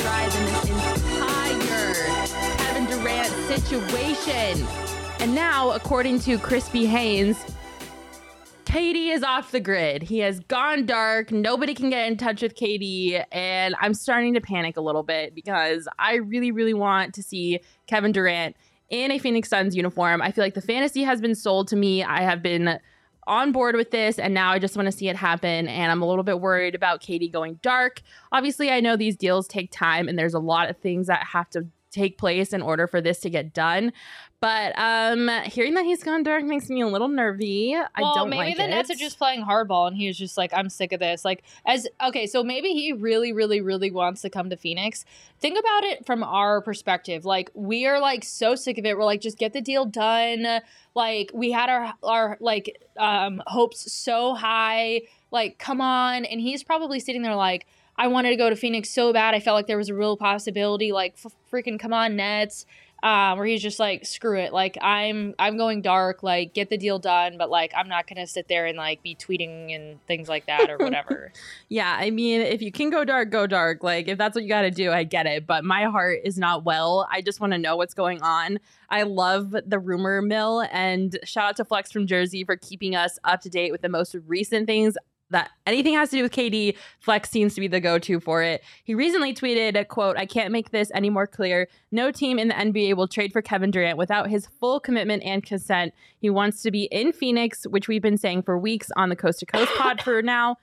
[0.06, 1.94] Than this entire
[2.60, 4.68] Kevin Durant situation.
[5.20, 7.44] And now, according to Crispy Haynes,
[8.66, 10.04] KD is off the grid.
[10.04, 11.32] He has gone dark.
[11.32, 13.26] Nobody can get in touch with KD.
[13.32, 17.62] And I'm starting to panic a little bit because I really, really want to see
[17.88, 18.56] Kevin Durant
[18.92, 20.22] in a Phoenix Suns uniform.
[20.22, 22.04] I feel like the fantasy has been sold to me.
[22.04, 22.80] I have been
[23.28, 26.02] on board with this and now I just want to see it happen and I'm
[26.02, 28.02] a little bit worried about KD going dark.
[28.32, 31.50] Obviously, I know these deals take time and there's a lot of things that have
[31.52, 33.94] to take place in order for this to get done.
[34.46, 37.76] But um hearing that he's gone dark makes me a little nervy.
[37.76, 38.26] I don't know.
[38.26, 38.68] maybe like the it.
[38.68, 41.42] Nets are just playing hardball, and he was just like, "I'm sick of this." Like,
[41.66, 45.04] as okay, so maybe he really, really, really wants to come to Phoenix.
[45.40, 47.26] Think about it from our perspective.
[47.26, 48.96] Like, we are like so sick of it.
[48.96, 50.62] We're like, just get the deal done.
[50.94, 55.02] Like, we had our our like um hopes so high.
[55.32, 57.66] Like, come on, and he's probably sitting there like.
[57.98, 59.34] I wanted to go to Phoenix so bad.
[59.36, 60.92] I felt like there was a real possibility.
[60.92, 62.66] Like, f- freaking come on, Nets
[63.04, 66.78] um, where he's just like, screw it, like I'm I'm going dark, like get the
[66.78, 70.28] deal done, but like I'm not gonna sit there and like be tweeting and things
[70.28, 71.32] like that or whatever.
[71.68, 73.84] Yeah, I mean, if you can go dark, go dark.
[73.84, 75.48] Like, if that's what you got to do, I get it.
[75.48, 77.08] But my heart is not well.
[77.12, 78.60] I just want to know what's going on.
[78.90, 80.64] I love the rumor mill.
[80.72, 83.90] And shout out to Flex from Jersey for keeping us up to date with the
[83.90, 84.96] most recent things
[85.32, 86.78] that anything has to do with KD.
[87.00, 88.64] Flex seems to be the go to for it.
[88.84, 91.68] He recently tweeted, a quote, I can't make this any more clear.
[91.92, 95.44] No team in the NBA will trade for Kevin Durant without his full commitment and
[95.44, 95.94] consent.
[96.20, 99.40] He wants to be in Phoenix, which we've been saying for weeks on the Coast
[99.40, 100.58] to Coast pod for now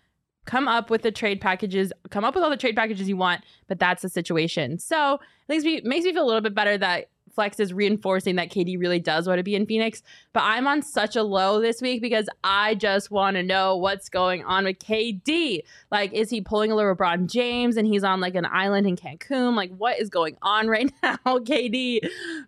[0.44, 3.42] come up with the trade packages, come up with all the trade packages you want,
[3.68, 4.78] but that's the situation.
[4.78, 8.36] So it makes me, makes me feel a little bit better that Flex is reinforcing
[8.36, 10.02] that KD really does want to be in Phoenix.
[10.32, 14.08] But I'm on such a low this week because I just want to know what's
[14.08, 15.60] going on with KD.
[15.90, 18.96] Like, is he pulling a little LeBron James and he's on like an island in
[18.96, 19.56] Cancun?
[19.56, 22.00] Like, what is going on right now, KD?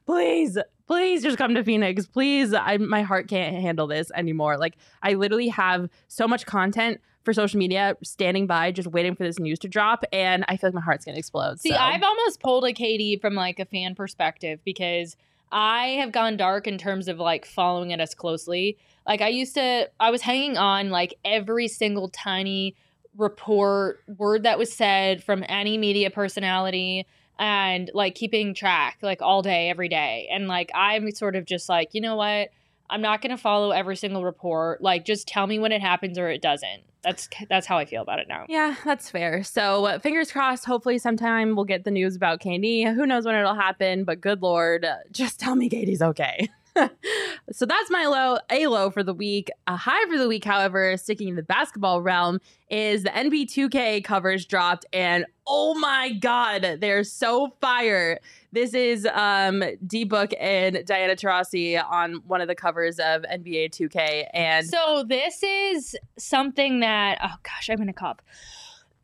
[0.06, 2.06] Please, please just come to Phoenix.
[2.06, 4.58] Please, I my heart can't handle this anymore.
[4.58, 9.24] Like, I literally have so much content for social media standing by just waiting for
[9.24, 11.58] this news to drop and I feel like my heart's gonna explode.
[11.58, 11.76] See, so.
[11.76, 15.16] I've almost pulled a KD from like a fan perspective because
[15.50, 18.76] I have gone dark in terms of like following it as closely.
[19.06, 22.76] Like I used to, I was hanging on like every single tiny
[23.16, 27.06] report, word that was said from any media personality
[27.38, 30.28] and like keeping track like all day, every day.
[30.32, 32.50] And like I'm sort of just like, you know what?
[32.90, 34.82] I'm not going to follow every single report.
[34.82, 36.82] Like just tell me when it happens or it doesn't.
[37.02, 38.46] That's that's how I feel about it now.
[38.48, 39.42] Yeah, that's fair.
[39.42, 40.64] So uh, fingers crossed.
[40.64, 42.94] Hopefully, sometime we'll get the news about KD.
[42.94, 44.04] Who knows when it'll happen?
[44.04, 46.48] But good lord, uh, just tell me KD's okay.
[47.52, 49.50] so that's my low, a low for the week.
[49.66, 54.04] A high for the week, however, sticking in the basketball realm, is the NBA 2K
[54.04, 58.18] covers dropped, and oh my god, they're so fire.
[58.52, 63.70] This is um D Book and Diana Taurasi on one of the covers of NBA
[63.70, 68.18] 2K, and So this is something that oh gosh, I'm gonna cough.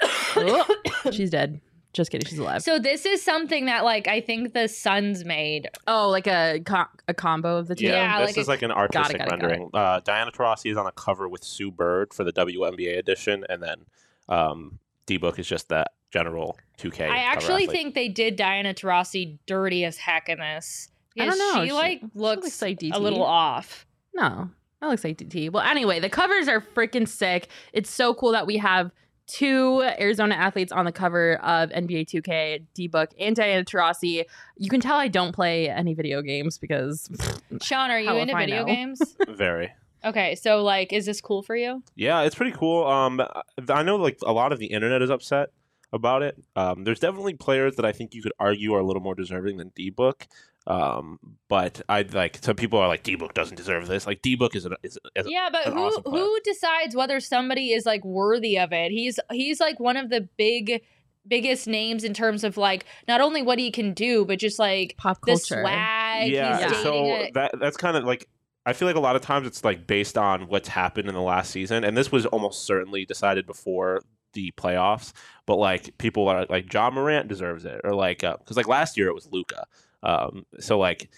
[0.02, 0.76] Oh,
[1.12, 1.60] she's dead.
[1.92, 2.62] Just kidding, she's alive.
[2.62, 5.68] So this is something that like I think the Suns made.
[5.88, 7.86] oh, like a co- a combo of the two.
[7.86, 9.42] Yeah, Yeah, this like is a- like an Got it, artistic got it, got it.
[9.42, 9.70] rendering.
[9.74, 13.60] Uh, Diana Taurasi is on a cover with Sue Bird for the WNBA edition, and
[13.62, 13.86] then
[14.28, 17.08] um, D Book is just that general 2K.
[17.10, 17.70] I actually athlete.
[17.70, 20.88] think they did Diana Taurasi dirty as heck in this.
[21.18, 21.64] I don't know.
[21.64, 23.84] She, like looks, looks like a little off.
[24.14, 24.48] No,
[24.80, 25.50] that looks like DT.
[25.50, 27.48] Well, anyway, the covers are freaking sick.
[27.72, 28.92] It's so cool that we have
[29.30, 34.24] two Arizona athletes on the cover of NBA 2K, D Book and Diana Taurasi.
[34.56, 37.08] You can tell I don't play any video games because
[37.62, 39.00] Sean, are you into video games?
[39.28, 39.72] very.
[40.04, 41.82] okay, so like, is this cool for you?
[41.94, 42.84] Yeah, it's pretty cool.
[42.86, 43.22] Um,
[43.68, 45.50] I know like a lot of the internet is upset
[45.92, 46.36] about it.
[46.56, 49.56] Um, there's definitely players that I think you could argue are a little more deserving
[49.56, 50.26] than D Book.
[50.66, 54.06] Um, but I like some people are like D Book doesn't deserve this.
[54.06, 57.18] Like D Book is, an, is, is Yeah, but an who awesome who decides whether
[57.20, 58.90] somebody is like worthy of it?
[58.92, 60.82] He's he's like one of the big
[61.26, 64.96] biggest names in terms of like not only what he can do, but just like
[64.96, 65.62] pop the culture.
[65.62, 66.30] swag.
[66.30, 68.28] yeah, he's dating so a- that that's kind of like
[68.66, 71.22] I feel like a lot of times it's like based on what's happened in the
[71.22, 75.12] last season, and this was almost certainly decided before the playoffs.
[75.46, 79.08] But like people are like Ja Morant deserves it, or like because like last year
[79.08, 79.66] it was Luka.
[80.02, 81.10] Um, so like.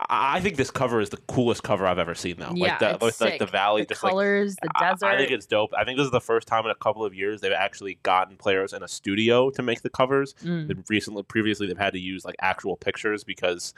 [0.00, 2.52] I I think this cover is the coolest cover I've ever seen, though.
[2.54, 5.06] Yeah, like the, it's like the valley, the just like colors, the I- desert.
[5.06, 5.72] I think it's dope.
[5.76, 8.36] I think this is the first time in a couple of years they've actually gotten
[8.36, 10.34] players in a studio to make the covers.
[10.44, 10.84] Mm.
[10.88, 13.74] Recently, previously, they've had to use like actual pictures because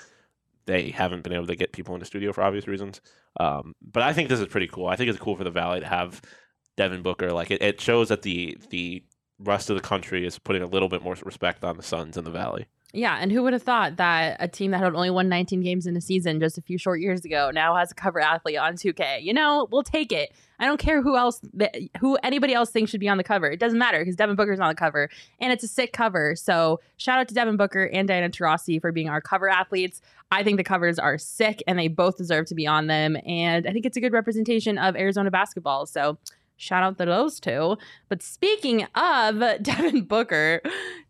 [0.67, 3.01] they haven't been able to get people in the studio for obvious reasons.
[3.39, 4.89] Um, but I think this is pretty cool.
[4.89, 6.21] I think it's cool for the Valley to have
[6.81, 7.31] Devin Booker.
[7.31, 9.03] Like it, it shows that the the
[9.39, 12.25] rest of the country is putting a little bit more respect on the Suns in
[12.25, 12.69] the Valley.
[12.93, 15.87] Yeah, and who would have thought that a team that had only won 19 games
[15.87, 18.75] in a season just a few short years ago now has a cover athlete on
[18.75, 19.23] 2K?
[19.23, 20.33] You know, we'll take it.
[20.59, 21.41] I don't care who else,
[22.01, 23.51] who anybody else thinks should be on the cover.
[23.51, 26.35] It doesn't matter because Devin Booker's on the cover, and it's a sick cover.
[26.35, 30.01] So shout out to Devin Booker and Diana Taurasi for being our cover athletes.
[30.33, 33.17] I think the covers are sick, and they both deserve to be on them.
[33.25, 35.87] And I think it's a good representation of Arizona basketball.
[35.87, 36.19] So
[36.61, 37.77] shout out to those two.
[38.09, 40.61] But speaking of Devin Booker,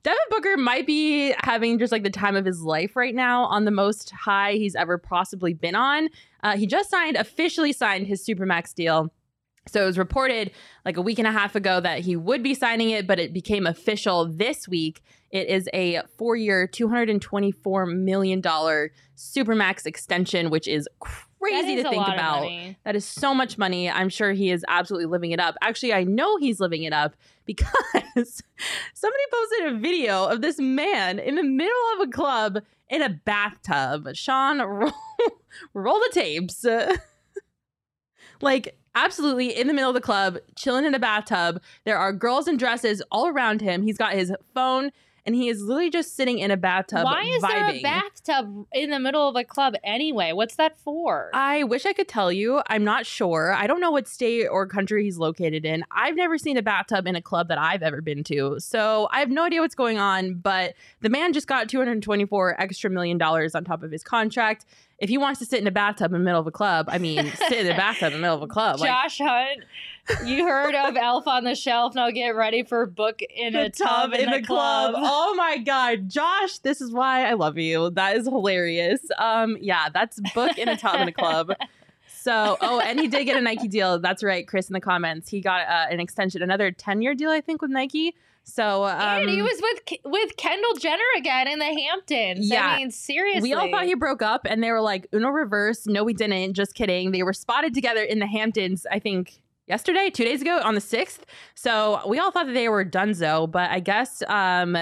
[0.02, 3.64] Devin Booker might be having just like the time of his life right now on
[3.64, 6.08] the most high he's ever possibly been on.
[6.42, 9.12] Uh, he just signed, officially signed his Supermax deal.
[9.68, 10.52] So it was reported
[10.84, 13.32] like a week and a half ago that he would be signing it, but it
[13.32, 15.02] became official this week.
[15.30, 21.26] It is a four year, $224 million Supermax extension, which is crazy
[21.78, 22.50] Is to think about.
[22.84, 23.90] That is so much money.
[23.90, 25.56] I'm sure he is absolutely living it up.
[25.62, 28.42] Actually, I know he's living it up because
[28.94, 33.08] somebody posted a video of this man in the middle of a club in a
[33.08, 34.08] bathtub.
[34.14, 34.92] Sean, roll,
[35.74, 36.64] roll the tapes.
[38.40, 41.62] like, absolutely in the middle of the club, chilling in a bathtub.
[41.84, 43.82] There are girls in dresses all around him.
[43.82, 44.90] He's got his phone.
[45.30, 47.04] And he is literally just sitting in a bathtub.
[47.04, 50.32] Why is there a bathtub in the middle of a club anyway?
[50.32, 51.30] What's that for?
[51.32, 52.60] I wish I could tell you.
[52.66, 53.52] I'm not sure.
[53.52, 55.84] I don't know what state or country he's located in.
[55.92, 58.56] I've never seen a bathtub in a club that I've ever been to.
[58.58, 62.90] So I have no idea what's going on, but the man just got 224 extra
[62.90, 64.66] million dollars on top of his contract.
[65.00, 66.98] If he wants to sit in a bathtub in the middle of a club, I
[66.98, 68.80] mean, sit in a bathtub in the middle of a club.
[68.80, 69.64] Like, Josh Hunt,
[70.26, 71.94] you heard of Elf on the Shelf.
[71.94, 74.94] Now get ready for Book in a Tub in, the, club.
[74.96, 77.90] Oh my god, Josh, this is why I love you.
[77.90, 79.00] That is hilarious.
[79.18, 81.52] Um, yeah, that's book in a tub in a club.
[82.22, 83.98] So, oh, and he did get a Nike deal.
[83.98, 85.30] That's right, Chris in the comments.
[85.30, 88.14] He got uh, an extension, another 10 year deal, I think, with Nike.
[88.44, 92.50] So, um, and he was with with Kendall Jenner again in the Hamptons.
[92.50, 92.66] Yeah.
[92.66, 93.42] I mean, seriously.
[93.42, 95.86] we all thought he broke up, and they were like, Uno reverse.
[95.86, 96.54] No, we didn't.
[96.54, 97.12] Just kidding.
[97.12, 100.80] They were spotted together in the Hamptons, I think, yesterday, two days ago, on the
[100.80, 101.20] 6th.
[101.54, 104.76] So, we all thought that they were donezo, but I guess um,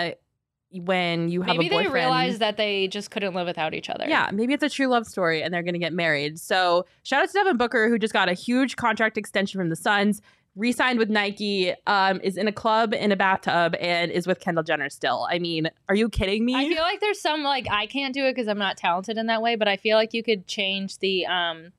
[0.70, 1.84] when you have Maybe a boyfriend.
[1.84, 4.06] Maybe they realized that they just couldn't live without each other.
[4.06, 6.38] Yeah, maybe it's a true love story and they're going to get married.
[6.38, 9.76] So, shout out to Devin Booker, who just got a huge contract extension from the
[9.76, 10.20] Suns,
[10.58, 14.40] re signed with Nike, um, is in a club in a bathtub, and is with
[14.40, 15.26] Kendall Jenner still.
[15.30, 16.54] I mean, are you kidding me?
[16.54, 19.26] I feel like there's some like I can't do it because I'm not talented in
[19.26, 21.72] that way, but I feel like you could change the um,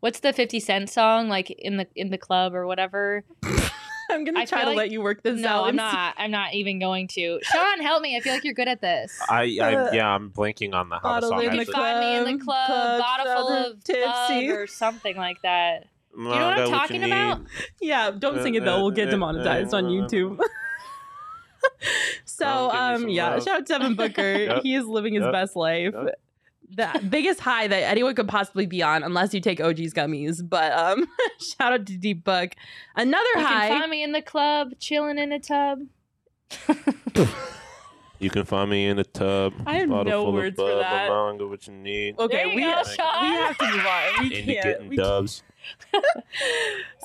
[0.00, 3.22] what's the 50 Cent song like in the in the club or whatever.
[4.10, 5.64] I'm gonna I try to like- let you work this no, out.
[5.68, 6.14] I'm not.
[6.18, 7.38] I'm not even going to.
[7.42, 8.16] Sean, help me.
[8.16, 9.18] I feel like you're good at this.
[9.28, 12.00] I, I yeah, I'm blanking on the how the Bottle song in You the find
[12.00, 14.48] me in the club, club, club, bottle full of tipsy.
[14.48, 15.86] bug or something like that.
[16.16, 17.40] You know what I'm talking about?
[17.80, 18.82] Yeah, don't sing it though.
[18.82, 20.38] We'll get uh, uh, uh, demonetized on YouTube.
[22.24, 23.42] so, Come give me um, some yeah, love.
[23.44, 24.32] shout out to Devin Booker.
[24.38, 24.62] Yep.
[24.62, 25.32] He is living his Yep.
[25.32, 25.94] best life.
[25.94, 26.14] Yep.
[26.74, 30.40] The biggest high that anyone could possibly be on, unless you take OG's gummies.
[30.46, 31.06] But um,
[31.40, 32.54] shout out to D Book.
[32.96, 33.68] Another You high.
[33.68, 35.80] can find me in the club, chilling in a tub.
[38.20, 39.52] You can find me in the tub.
[39.66, 41.08] I have bottle no full words of for bub, that.
[41.10, 42.16] along with what you need.
[42.20, 43.24] Okay, There you we, go, we Sean.
[43.24, 44.02] have to move on.
[44.20, 44.64] We Into can't.
[44.64, 45.42] getting we dubs.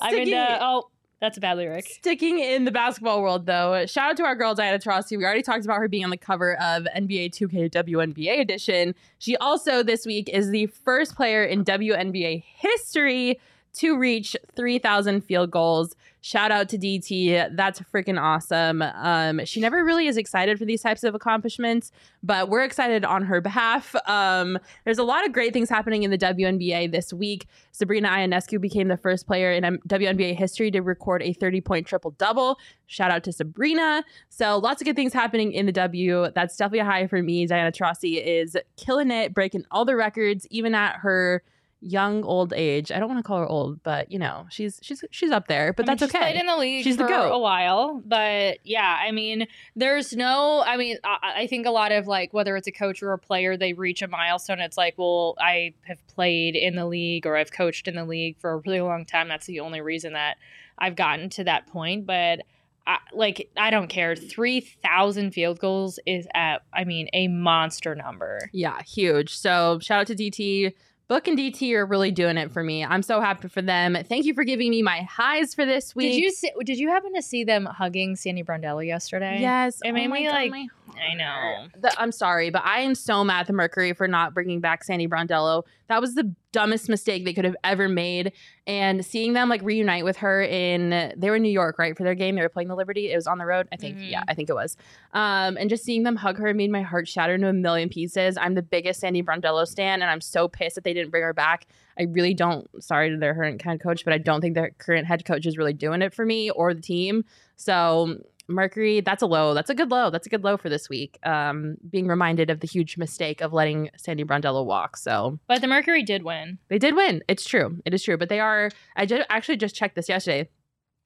[0.00, 0.84] I'm in uh, Sticking- oh,
[1.20, 1.84] that's a bad lyric.
[1.88, 5.18] Sticking in the basketball world, though, shout out to our girl Diana Taurasi.
[5.18, 8.94] We already talked about her being on the cover of NBA 2K WNBA edition.
[9.18, 13.40] She also this week is the first player in WNBA history
[13.74, 15.96] to reach 3,000 field goals.
[16.20, 17.54] Shout out to DT.
[17.56, 18.82] That's freaking awesome.
[18.82, 21.92] Um, she never really is excited for these types of accomplishments,
[22.22, 23.94] but we're excited on her behalf.
[24.06, 27.46] Um, there's a lot of great things happening in the WNBA this week.
[27.70, 31.86] Sabrina Ionescu became the first player in um, WNBA history to record a 30 point
[31.86, 32.58] triple double.
[32.86, 34.04] Shout out to Sabrina.
[34.28, 36.28] So lots of good things happening in the W.
[36.34, 37.46] That's definitely a high for me.
[37.46, 41.44] Diana Taurasi is killing it, breaking all the records, even at her
[41.80, 42.90] young old age.
[42.90, 45.72] I don't want to call her old, but you know, she's she's she's up there.
[45.72, 46.32] But I mean, that's she's okay.
[46.32, 47.32] Played in the league She's the for goat.
[47.32, 50.62] a while, but yeah, I mean, there's no.
[50.66, 53.18] I mean, I, I think a lot of like whether it's a coach or a
[53.18, 54.60] player, they reach a milestone.
[54.60, 58.38] It's like, well, I have played in the league or I've coached in the league
[58.38, 59.28] for a really long time.
[59.28, 60.36] That's the only reason that
[60.78, 62.06] I've gotten to that point.
[62.06, 62.40] But
[62.86, 64.16] I, like, I don't care.
[64.16, 68.50] Three thousand field goals is at, I mean, a monster number.
[68.52, 69.36] Yeah, huge.
[69.36, 70.72] So shout out to DT.
[71.08, 72.84] Book and DT are really doing it for me.
[72.84, 73.96] I'm so happy for them.
[74.06, 76.12] Thank you for giving me my highs for this week.
[76.12, 79.38] Did you see, did you happen to see them hugging Sandy Brondello yesterday?
[79.40, 79.80] Yes.
[79.82, 80.68] It oh made Oh my me God, like.
[80.98, 81.66] I know.
[81.80, 84.84] The- I'm sorry, but I am so mad at the Mercury for not bringing back
[84.84, 85.62] Sandy Brondello.
[85.88, 88.32] That was the dumbest mistake they could have ever made.
[88.66, 92.02] And seeing them like reunite with her in they were in New York, right, for
[92.02, 92.34] their game.
[92.36, 93.10] They were playing the Liberty.
[93.12, 93.98] It was on the road, I think.
[93.98, 94.10] Mhm.
[94.10, 94.76] Yeah, I think it was.
[95.12, 98.36] Um, and just seeing them hug her made my heart shatter into a million pieces.
[98.36, 101.32] I'm the biggest Sandy Brondello stan, and I'm so pissed that they didn't bring her
[101.34, 101.66] back.
[101.98, 102.66] I really don't.
[102.82, 105.56] Sorry to their current head coach, but I don't think their current head coach is
[105.58, 107.24] really doing it for me or the team.
[107.56, 108.18] So
[108.48, 109.54] Mercury, that's a low.
[109.54, 110.10] That's a good low.
[110.10, 111.18] That's a good low for this week.
[111.24, 114.96] Um, being reminded of the huge mistake of letting Sandy Brondello walk.
[114.96, 116.58] So But the Mercury did win.
[116.68, 117.22] they did win.
[117.28, 117.80] It's true.
[117.84, 118.16] It is true.
[118.16, 118.70] But they are.
[118.96, 120.48] I just actually just checked this yesterday.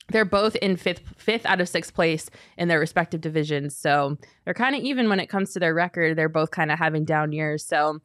[0.09, 2.28] They're both in fifth, fifth out of sixth place
[2.59, 3.76] in their respective divisions.
[3.76, 6.16] So they're kind of even when it comes to their record.
[6.18, 7.64] They're both kind of having down years.
[7.64, 8.01] So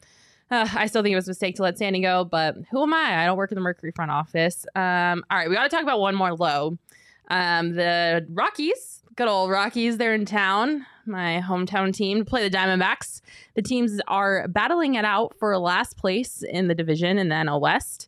[0.52, 2.24] uh, I still think it was a mistake to let Sandy go.
[2.24, 3.24] But who am I?
[3.24, 4.66] I don't work in the Mercury front office.
[4.76, 6.78] Um, all right, we got to talk about one more low.
[7.30, 10.86] Um, the Rockies, good old Rockies, they're in town.
[11.08, 13.22] My hometown team to play the Diamondbacks.
[13.56, 17.60] The teams are battling it out for last place in the division in the NL
[17.60, 18.08] West.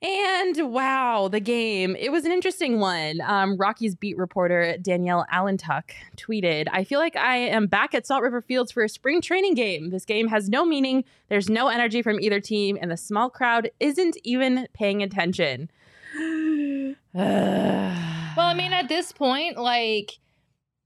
[0.00, 1.96] And wow, the game.
[1.98, 3.22] It was an interesting one.
[3.22, 8.22] Um, Rockies beat reporter Danielle Allentuck tweeted I feel like I am back at Salt
[8.22, 9.90] River Fields for a spring training game.
[9.90, 13.70] This game has no meaning, there's no energy from either team, and the small crowd
[13.80, 15.70] isn't even paying attention.
[18.36, 20.18] Well, I mean, at this point, like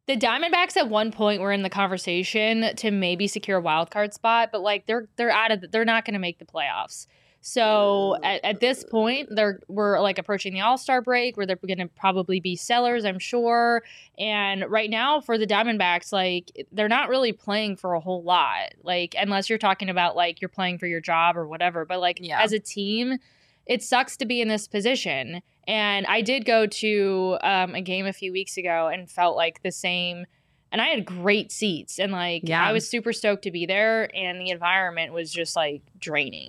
[0.07, 4.15] the Diamondbacks at one point were in the conversation to maybe secure a wild card
[4.15, 7.07] spot, but like they're they're out of the, they're not going to make the playoffs.
[7.41, 8.27] So mm.
[8.27, 11.79] at, at this point, they're we're like approaching the All Star break, where they're going
[11.79, 13.83] to probably be sellers, I'm sure.
[14.19, 18.75] And right now, for the Diamondbacks, like they're not really playing for a whole lot,
[18.83, 21.85] like unless you're talking about like you're playing for your job or whatever.
[21.85, 22.43] But like Yeah.
[22.43, 23.19] as a team,
[23.67, 25.43] it sucks to be in this position.
[25.69, 29.63] And I did go to um, a game a few weeks ago and felt like
[29.63, 30.25] the same.
[30.73, 32.63] And I had great seats, and like Yeah.
[32.63, 36.47] I was super stoked to be there, and the environment was just like draining.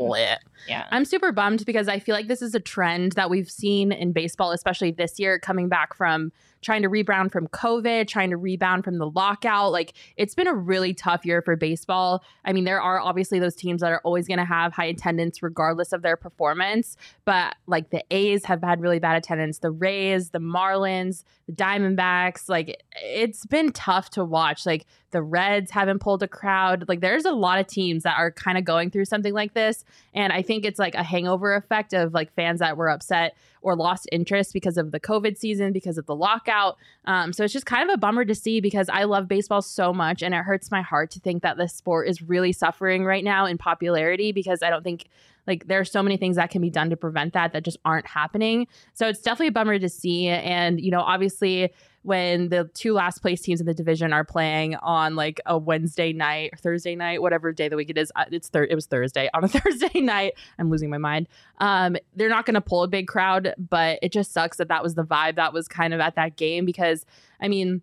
[0.67, 0.87] Yeah.
[0.91, 4.11] I'm super bummed because I feel like this is a trend that we've seen in
[4.11, 6.31] baseball, especially this year, coming back from
[6.61, 9.71] trying to rebound from COVID, trying to rebound from the lockout.
[9.71, 12.23] Like it's been a really tough year for baseball.
[12.45, 15.41] I mean, there are obviously those teams that are always going to have high attendance
[15.41, 20.29] regardless of their performance, but like the A's have had really bad attendance, the Rays,
[20.29, 24.65] the Marlins, the Diamondbacks, like it's been tough to watch.
[24.65, 26.85] Like the Reds haven't pulled a crowd.
[26.87, 29.85] Like there's a lot of teams that are kind of going through something like this.
[30.13, 33.75] And I think it's like a hangover effect of like fans that were upset or
[33.75, 36.77] lost interest because of the COVID season, because of the lockout.
[37.05, 39.93] Um, so it's just kind of a bummer to see because I love baseball so
[39.93, 43.23] much, and it hurts my heart to think that this sport is really suffering right
[43.23, 45.07] now in popularity because I don't think
[45.47, 47.77] like there are so many things that can be done to prevent that that just
[47.83, 48.67] aren't happening.
[48.93, 51.73] So it's definitely a bummer to see, and you know, obviously
[52.09, 56.11] when the two last place teams in the division are playing on like a Wednesday
[56.11, 58.11] night or Thursday night, whatever day of the week it is.
[58.15, 60.33] uh, It's thir- it was Thursday on a Thursday night.
[60.57, 61.29] I'm losing my mind.
[61.59, 64.83] Um, they're not going to pull a big crowd, but it just sucks that that
[64.83, 67.05] was the vibe that was kind of at that game because
[67.39, 67.81] I mean.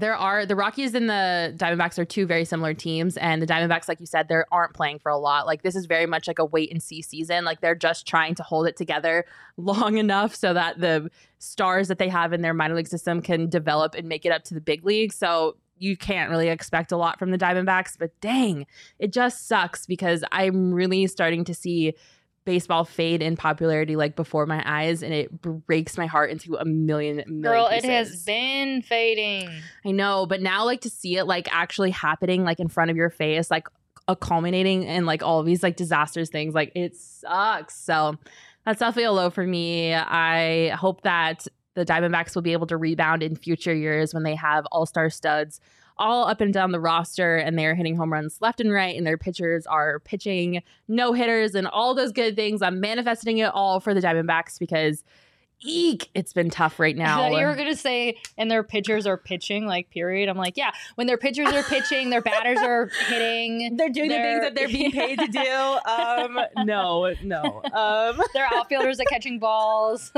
[0.00, 3.86] There are the Rockies and the Diamondbacks are two very similar teams, and the Diamondbacks,
[3.86, 5.46] like you said, they aren't playing for a lot.
[5.46, 7.44] Like this is very much like a wait and see season.
[7.44, 9.26] Like they're just trying to hold it together
[9.58, 13.50] long enough so that the stars that they have in their minor league system can
[13.50, 15.12] develop and make it up to the big league.
[15.12, 18.66] So you can't really expect a lot from the Diamondbacks, but dang,
[18.98, 21.92] it just sucks because I'm really starting to see
[22.44, 26.64] baseball fade in popularity like before my eyes and it breaks my heart into a
[26.64, 29.50] million million Girl, it has been fading.
[29.84, 32.96] I know, but now like to see it like actually happening like in front of
[32.96, 33.68] your face, like
[34.08, 37.76] a culminating in like all these like disasters things, like it sucks.
[37.76, 38.16] So
[38.64, 39.94] that's definitely a low for me.
[39.94, 44.34] I hope that the Diamondbacks will be able to rebound in future years when they
[44.34, 45.60] have all-star studs
[45.98, 49.06] all up and down the roster and they're hitting home runs left and right and
[49.06, 52.62] their pitchers are pitching no hitters and all those good things.
[52.62, 55.04] I'm manifesting it all for the Diamondbacks because
[55.62, 57.28] eek, it's been tough right now.
[57.30, 60.28] you were gonna say, and their pitchers are pitching, like period.
[60.28, 63.76] I'm like, yeah, when their pitchers are pitching, their batters are hitting.
[63.76, 65.40] they're doing the things that they're being paid to do.
[65.90, 67.62] Um, no, no.
[67.72, 70.12] Um, their outfielders are catching balls.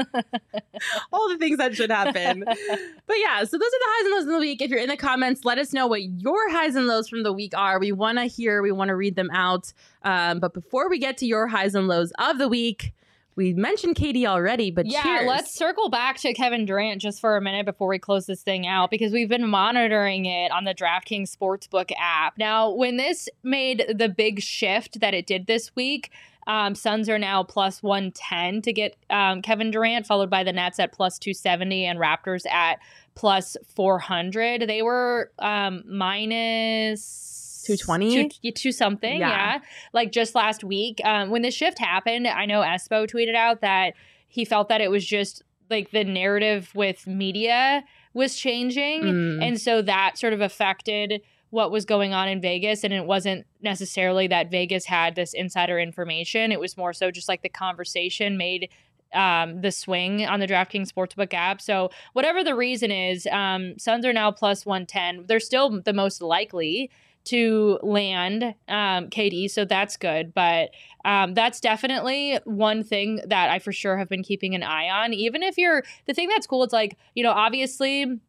[1.12, 2.44] all the things that should happen.
[2.44, 4.60] But yeah, so those are the highs and lows of the week.
[4.62, 7.32] If you're in the comments, let us know what your highs and lows from the
[7.32, 7.78] week are.
[7.78, 9.72] We want to hear, we want to read them out.
[10.02, 12.92] Um, but before we get to your highs and lows of the week,
[13.34, 15.28] we mentioned KD already, but yeah, cheers.
[15.28, 18.66] let's circle back to Kevin Durant just for a minute before we close this thing
[18.66, 22.36] out because we've been monitoring it on the DraftKings Sportsbook app.
[22.36, 26.10] Now, when this made the big shift that it did this week,
[26.46, 30.78] um, Suns are now plus 110 to get um, Kevin Durant, followed by the Nets
[30.78, 32.80] at plus 270 and Raptors at
[33.14, 34.62] plus 400.
[34.68, 38.28] They were um, minus 220?
[38.28, 39.20] two, two something.
[39.20, 39.28] Yeah.
[39.28, 39.58] Yeah.
[39.92, 43.94] Like just last week, um, when the shift happened, I know Espo tweeted out that
[44.28, 47.84] he felt that it was just like the narrative with media
[48.14, 49.02] was changing.
[49.02, 49.42] Mm.
[49.42, 52.82] And so that sort of affected what was going on in Vegas.
[52.82, 56.50] And it wasn't necessarily that Vegas had this insider information.
[56.50, 58.70] It was more so just like the conversation made
[59.12, 61.60] um, the swing on the DraftKings Sportsbook app.
[61.60, 65.26] So whatever the reason is, um, Suns are now plus 110.
[65.26, 66.90] They're still the most likely
[67.24, 70.34] to land um, KD, so that's good.
[70.34, 70.70] But
[71.04, 75.12] um, that's definitely one thing that I for sure have been keeping an eye on.
[75.12, 78.20] Even if you're the thing that's cool, it's like you know, obviously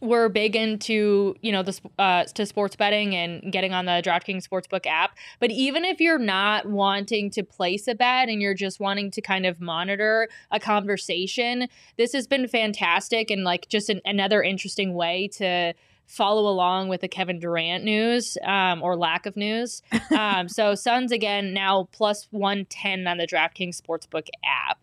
[0.00, 4.48] we're big into you know the uh, to sports betting and getting on the DraftKings
[4.48, 5.16] Sportsbook app.
[5.38, 9.20] But even if you're not wanting to place a bet and you're just wanting to
[9.20, 11.68] kind of monitor a conversation,
[11.98, 15.74] this has been fantastic and like just an, another interesting way to
[16.12, 19.82] follow along with the Kevin Durant news um, or lack of news.
[20.12, 24.78] Um, so Suns again now plus one ten on the DraftKings Sportsbook app.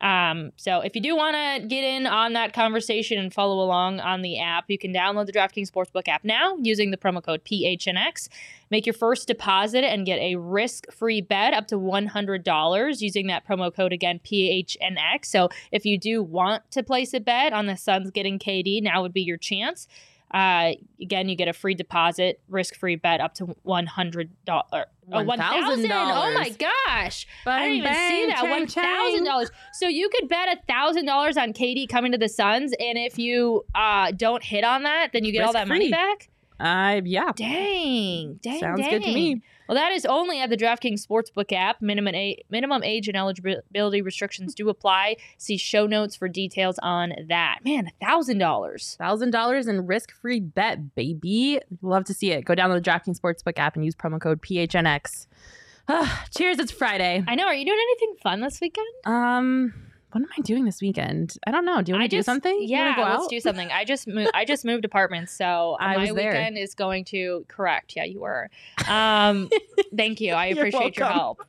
[0.00, 4.00] Um, so if you do want to get in on that conversation and follow along
[4.00, 7.44] on the app, you can download the DraftKings Sportsbook app now using the promo code
[7.44, 8.28] PHNX.
[8.70, 13.74] Make your first deposit and get a risk-free bet up to $100 using that promo
[13.74, 15.26] code again PHNX.
[15.26, 19.02] So if you do want to place a bet on the Suns getting KD, now
[19.02, 19.86] would be your chance.
[20.32, 24.86] Uh, again, you get a free deposit, risk-free bet up to one hundred dollars.
[25.12, 25.90] Oh, one thousand!
[25.90, 27.26] Oh my gosh!
[27.44, 28.42] I didn't even see that.
[28.48, 29.50] One thousand dollars.
[29.72, 33.18] So you could bet a thousand dollars on KD coming to the Suns, and if
[33.18, 36.28] you uh, don't hit on that, then you get all that money back.
[36.60, 37.32] Uh, yeah.
[37.34, 39.42] Dang, dang, Sounds good to me.
[39.70, 41.80] Well, that is only at the DraftKings Sportsbook app.
[41.80, 45.14] Minimum a- minimum age and eligibility restrictions do apply.
[45.38, 47.60] See show notes for details on that.
[47.64, 48.96] Man, a thousand dollars.
[48.98, 51.60] Thousand dollars in risk-free bet, baby.
[51.82, 52.44] Love to see it.
[52.44, 55.28] Go download the DraftKings Sportsbook app and use promo code PHNX.
[56.36, 56.58] Cheers!
[56.58, 57.22] It's Friday.
[57.28, 57.44] I know.
[57.44, 58.88] Are you doing anything fun this weekend?
[59.04, 59.72] Um,
[60.12, 61.36] what am I doing this weekend?
[61.46, 61.82] I don't know.
[61.82, 62.58] Do you want I to do something?
[62.62, 63.30] Yeah, go let's out?
[63.30, 63.70] do something.
[63.70, 64.30] I just moved.
[64.34, 67.94] I just moved apartments, so I my weekend is going to correct.
[67.96, 68.50] Yeah, you were.
[68.88, 69.50] Um,
[69.96, 70.32] thank you.
[70.32, 71.42] I appreciate your help.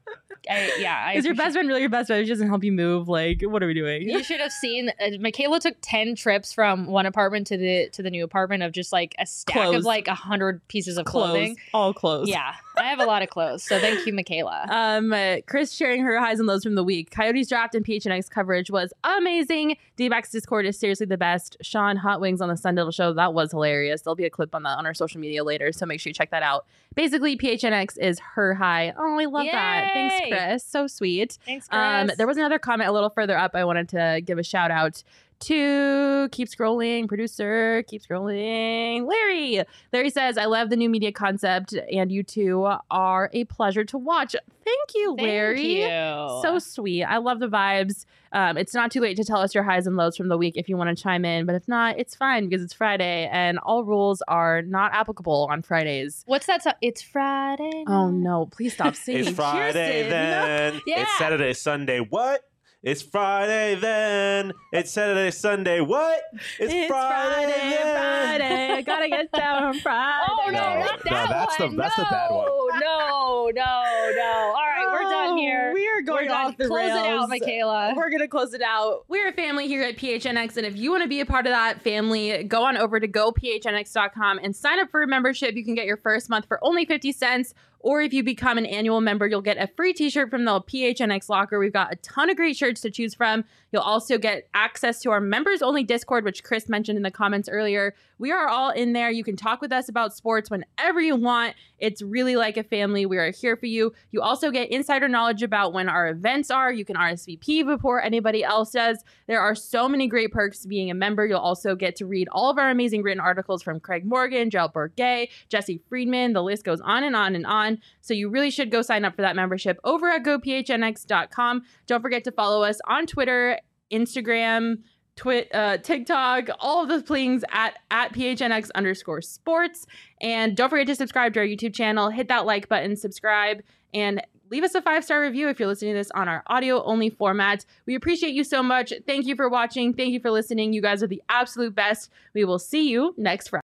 [0.49, 2.25] I, yeah, I Is your best friend really your best friend?
[2.25, 3.07] She doesn't help you move.
[3.07, 4.09] Like, what are we doing?
[4.09, 4.89] You should have seen.
[4.99, 8.71] Uh, Makayla took ten trips from one apartment to the to the new apartment of
[8.71, 9.75] just like a stack Clothes.
[9.77, 11.29] of like a hundred pieces of Clothes.
[11.31, 11.57] clothing.
[11.73, 12.29] All clothes.
[12.29, 14.69] Yeah, I have a lot of clothes, so thank you, Makayla.
[14.81, 17.11] Um, uh, Chris sharing her highs and lows from the week.
[17.11, 19.77] Coyotes draft and PHNX coverage was amazing.
[19.95, 21.57] D-backs Discord is seriously the best.
[21.61, 24.01] Sean Hot Wings on the Sun Diddle Show that was hilarious.
[24.01, 26.13] There'll be a clip on that on our social media later, so make sure you
[26.13, 26.65] check that out.
[26.95, 28.93] Basically, PHNX is her high.
[28.97, 29.91] Oh, I love that.
[29.93, 30.20] Thanks, Yay.
[30.29, 30.63] Chris.
[30.63, 31.37] So sweet.
[31.45, 31.79] Thanks, Chris.
[31.79, 33.55] Um, there was another comment a little further up.
[33.55, 35.03] I wanted to give a shout out
[35.41, 39.07] to keep scrolling, producer, keep scrolling.
[39.07, 39.63] Larry.
[39.93, 43.97] Larry says, I love the new media concept, and you two are a pleasure to
[43.97, 44.35] watch.
[44.63, 45.81] Thank you, Thank Larry.
[45.81, 46.39] you.
[46.43, 47.03] So sweet.
[47.03, 48.05] I love the vibes.
[48.33, 50.55] Um, it's not too late to tell us your highs and lows from the week
[50.55, 53.59] if you want to chime in, but if not, it's fine because it's Friday and
[53.59, 56.23] all rules are not applicable on Fridays.
[56.27, 56.63] What's that?
[56.63, 57.83] So- it's Friday.
[57.87, 59.21] Oh no, please stop singing.
[59.27, 60.09] It's Friday Chierstin.
[60.09, 60.81] then.
[60.87, 61.01] Yeah.
[61.01, 61.99] It's Saturday, Sunday.
[61.99, 62.47] What?
[62.83, 64.53] It's Friday then.
[64.73, 65.81] It's Saturday, Sunday.
[65.81, 66.19] What?
[66.59, 67.95] It's, It's Friday, Friday, then.
[68.39, 68.71] Friday.
[68.73, 70.25] I gotta get down on Friday.
[70.27, 71.75] Oh no, No, not no, that that's the- one.
[71.75, 72.47] that's the bad one.
[72.79, 74.53] No, no, no.
[74.55, 75.71] All right, we're done Oh, here.
[75.75, 76.45] We are going we're done.
[76.47, 76.99] off the Close rails.
[76.99, 77.95] it out, Makayla.
[77.95, 79.05] We're gonna close it out.
[79.07, 81.51] We're a family here at PHNX, and if you want to be a part of
[81.51, 85.53] that family, go on over to gophnx.com and sign up for a membership.
[85.53, 87.53] You can get your first month for only 50 cents.
[87.83, 91.29] Or if you become an annual member, you'll get a free t-shirt from the PHNX
[91.29, 91.59] locker.
[91.59, 93.43] We've got a ton of great shirts to choose from.
[93.71, 97.47] You'll also get access to our members only Discord, which Chris mentioned in the comments
[97.49, 97.95] earlier.
[98.19, 99.09] We are all in there.
[99.09, 101.55] You can talk with us about sports whenever you want.
[101.79, 103.05] It's really like a family.
[103.05, 103.93] We are here for you.
[104.11, 106.71] You also get insider knowledge about when our events are.
[106.71, 109.03] You can RSVP before anybody else does.
[109.27, 111.25] There are so many great perks to being a member.
[111.25, 114.73] You'll also get to read all of our amazing written articles from Craig Morgan, Gerald
[114.73, 116.33] Bourguet, Jesse Friedman.
[116.33, 117.79] The list goes on and on and on.
[118.01, 121.63] So you really should go sign up for that membership over at gophnx.com.
[121.87, 123.59] Don't forget to follow us on Twitter,
[123.91, 124.79] Instagram,
[125.15, 129.85] Twit, uh, TikTok, all of the things at at PHNX underscore sports.
[130.21, 132.09] And don't forget to subscribe to our YouTube channel.
[132.09, 133.61] Hit that like button, subscribe,
[133.93, 136.83] and leave us a five star review if you're listening to this on our audio
[136.83, 137.65] only format.
[137.85, 138.93] We appreciate you so much.
[139.07, 139.93] Thank you for watching.
[139.93, 140.73] Thank you for listening.
[140.73, 142.09] You guys are the absolute best.
[142.33, 143.59] We will see you next Friday.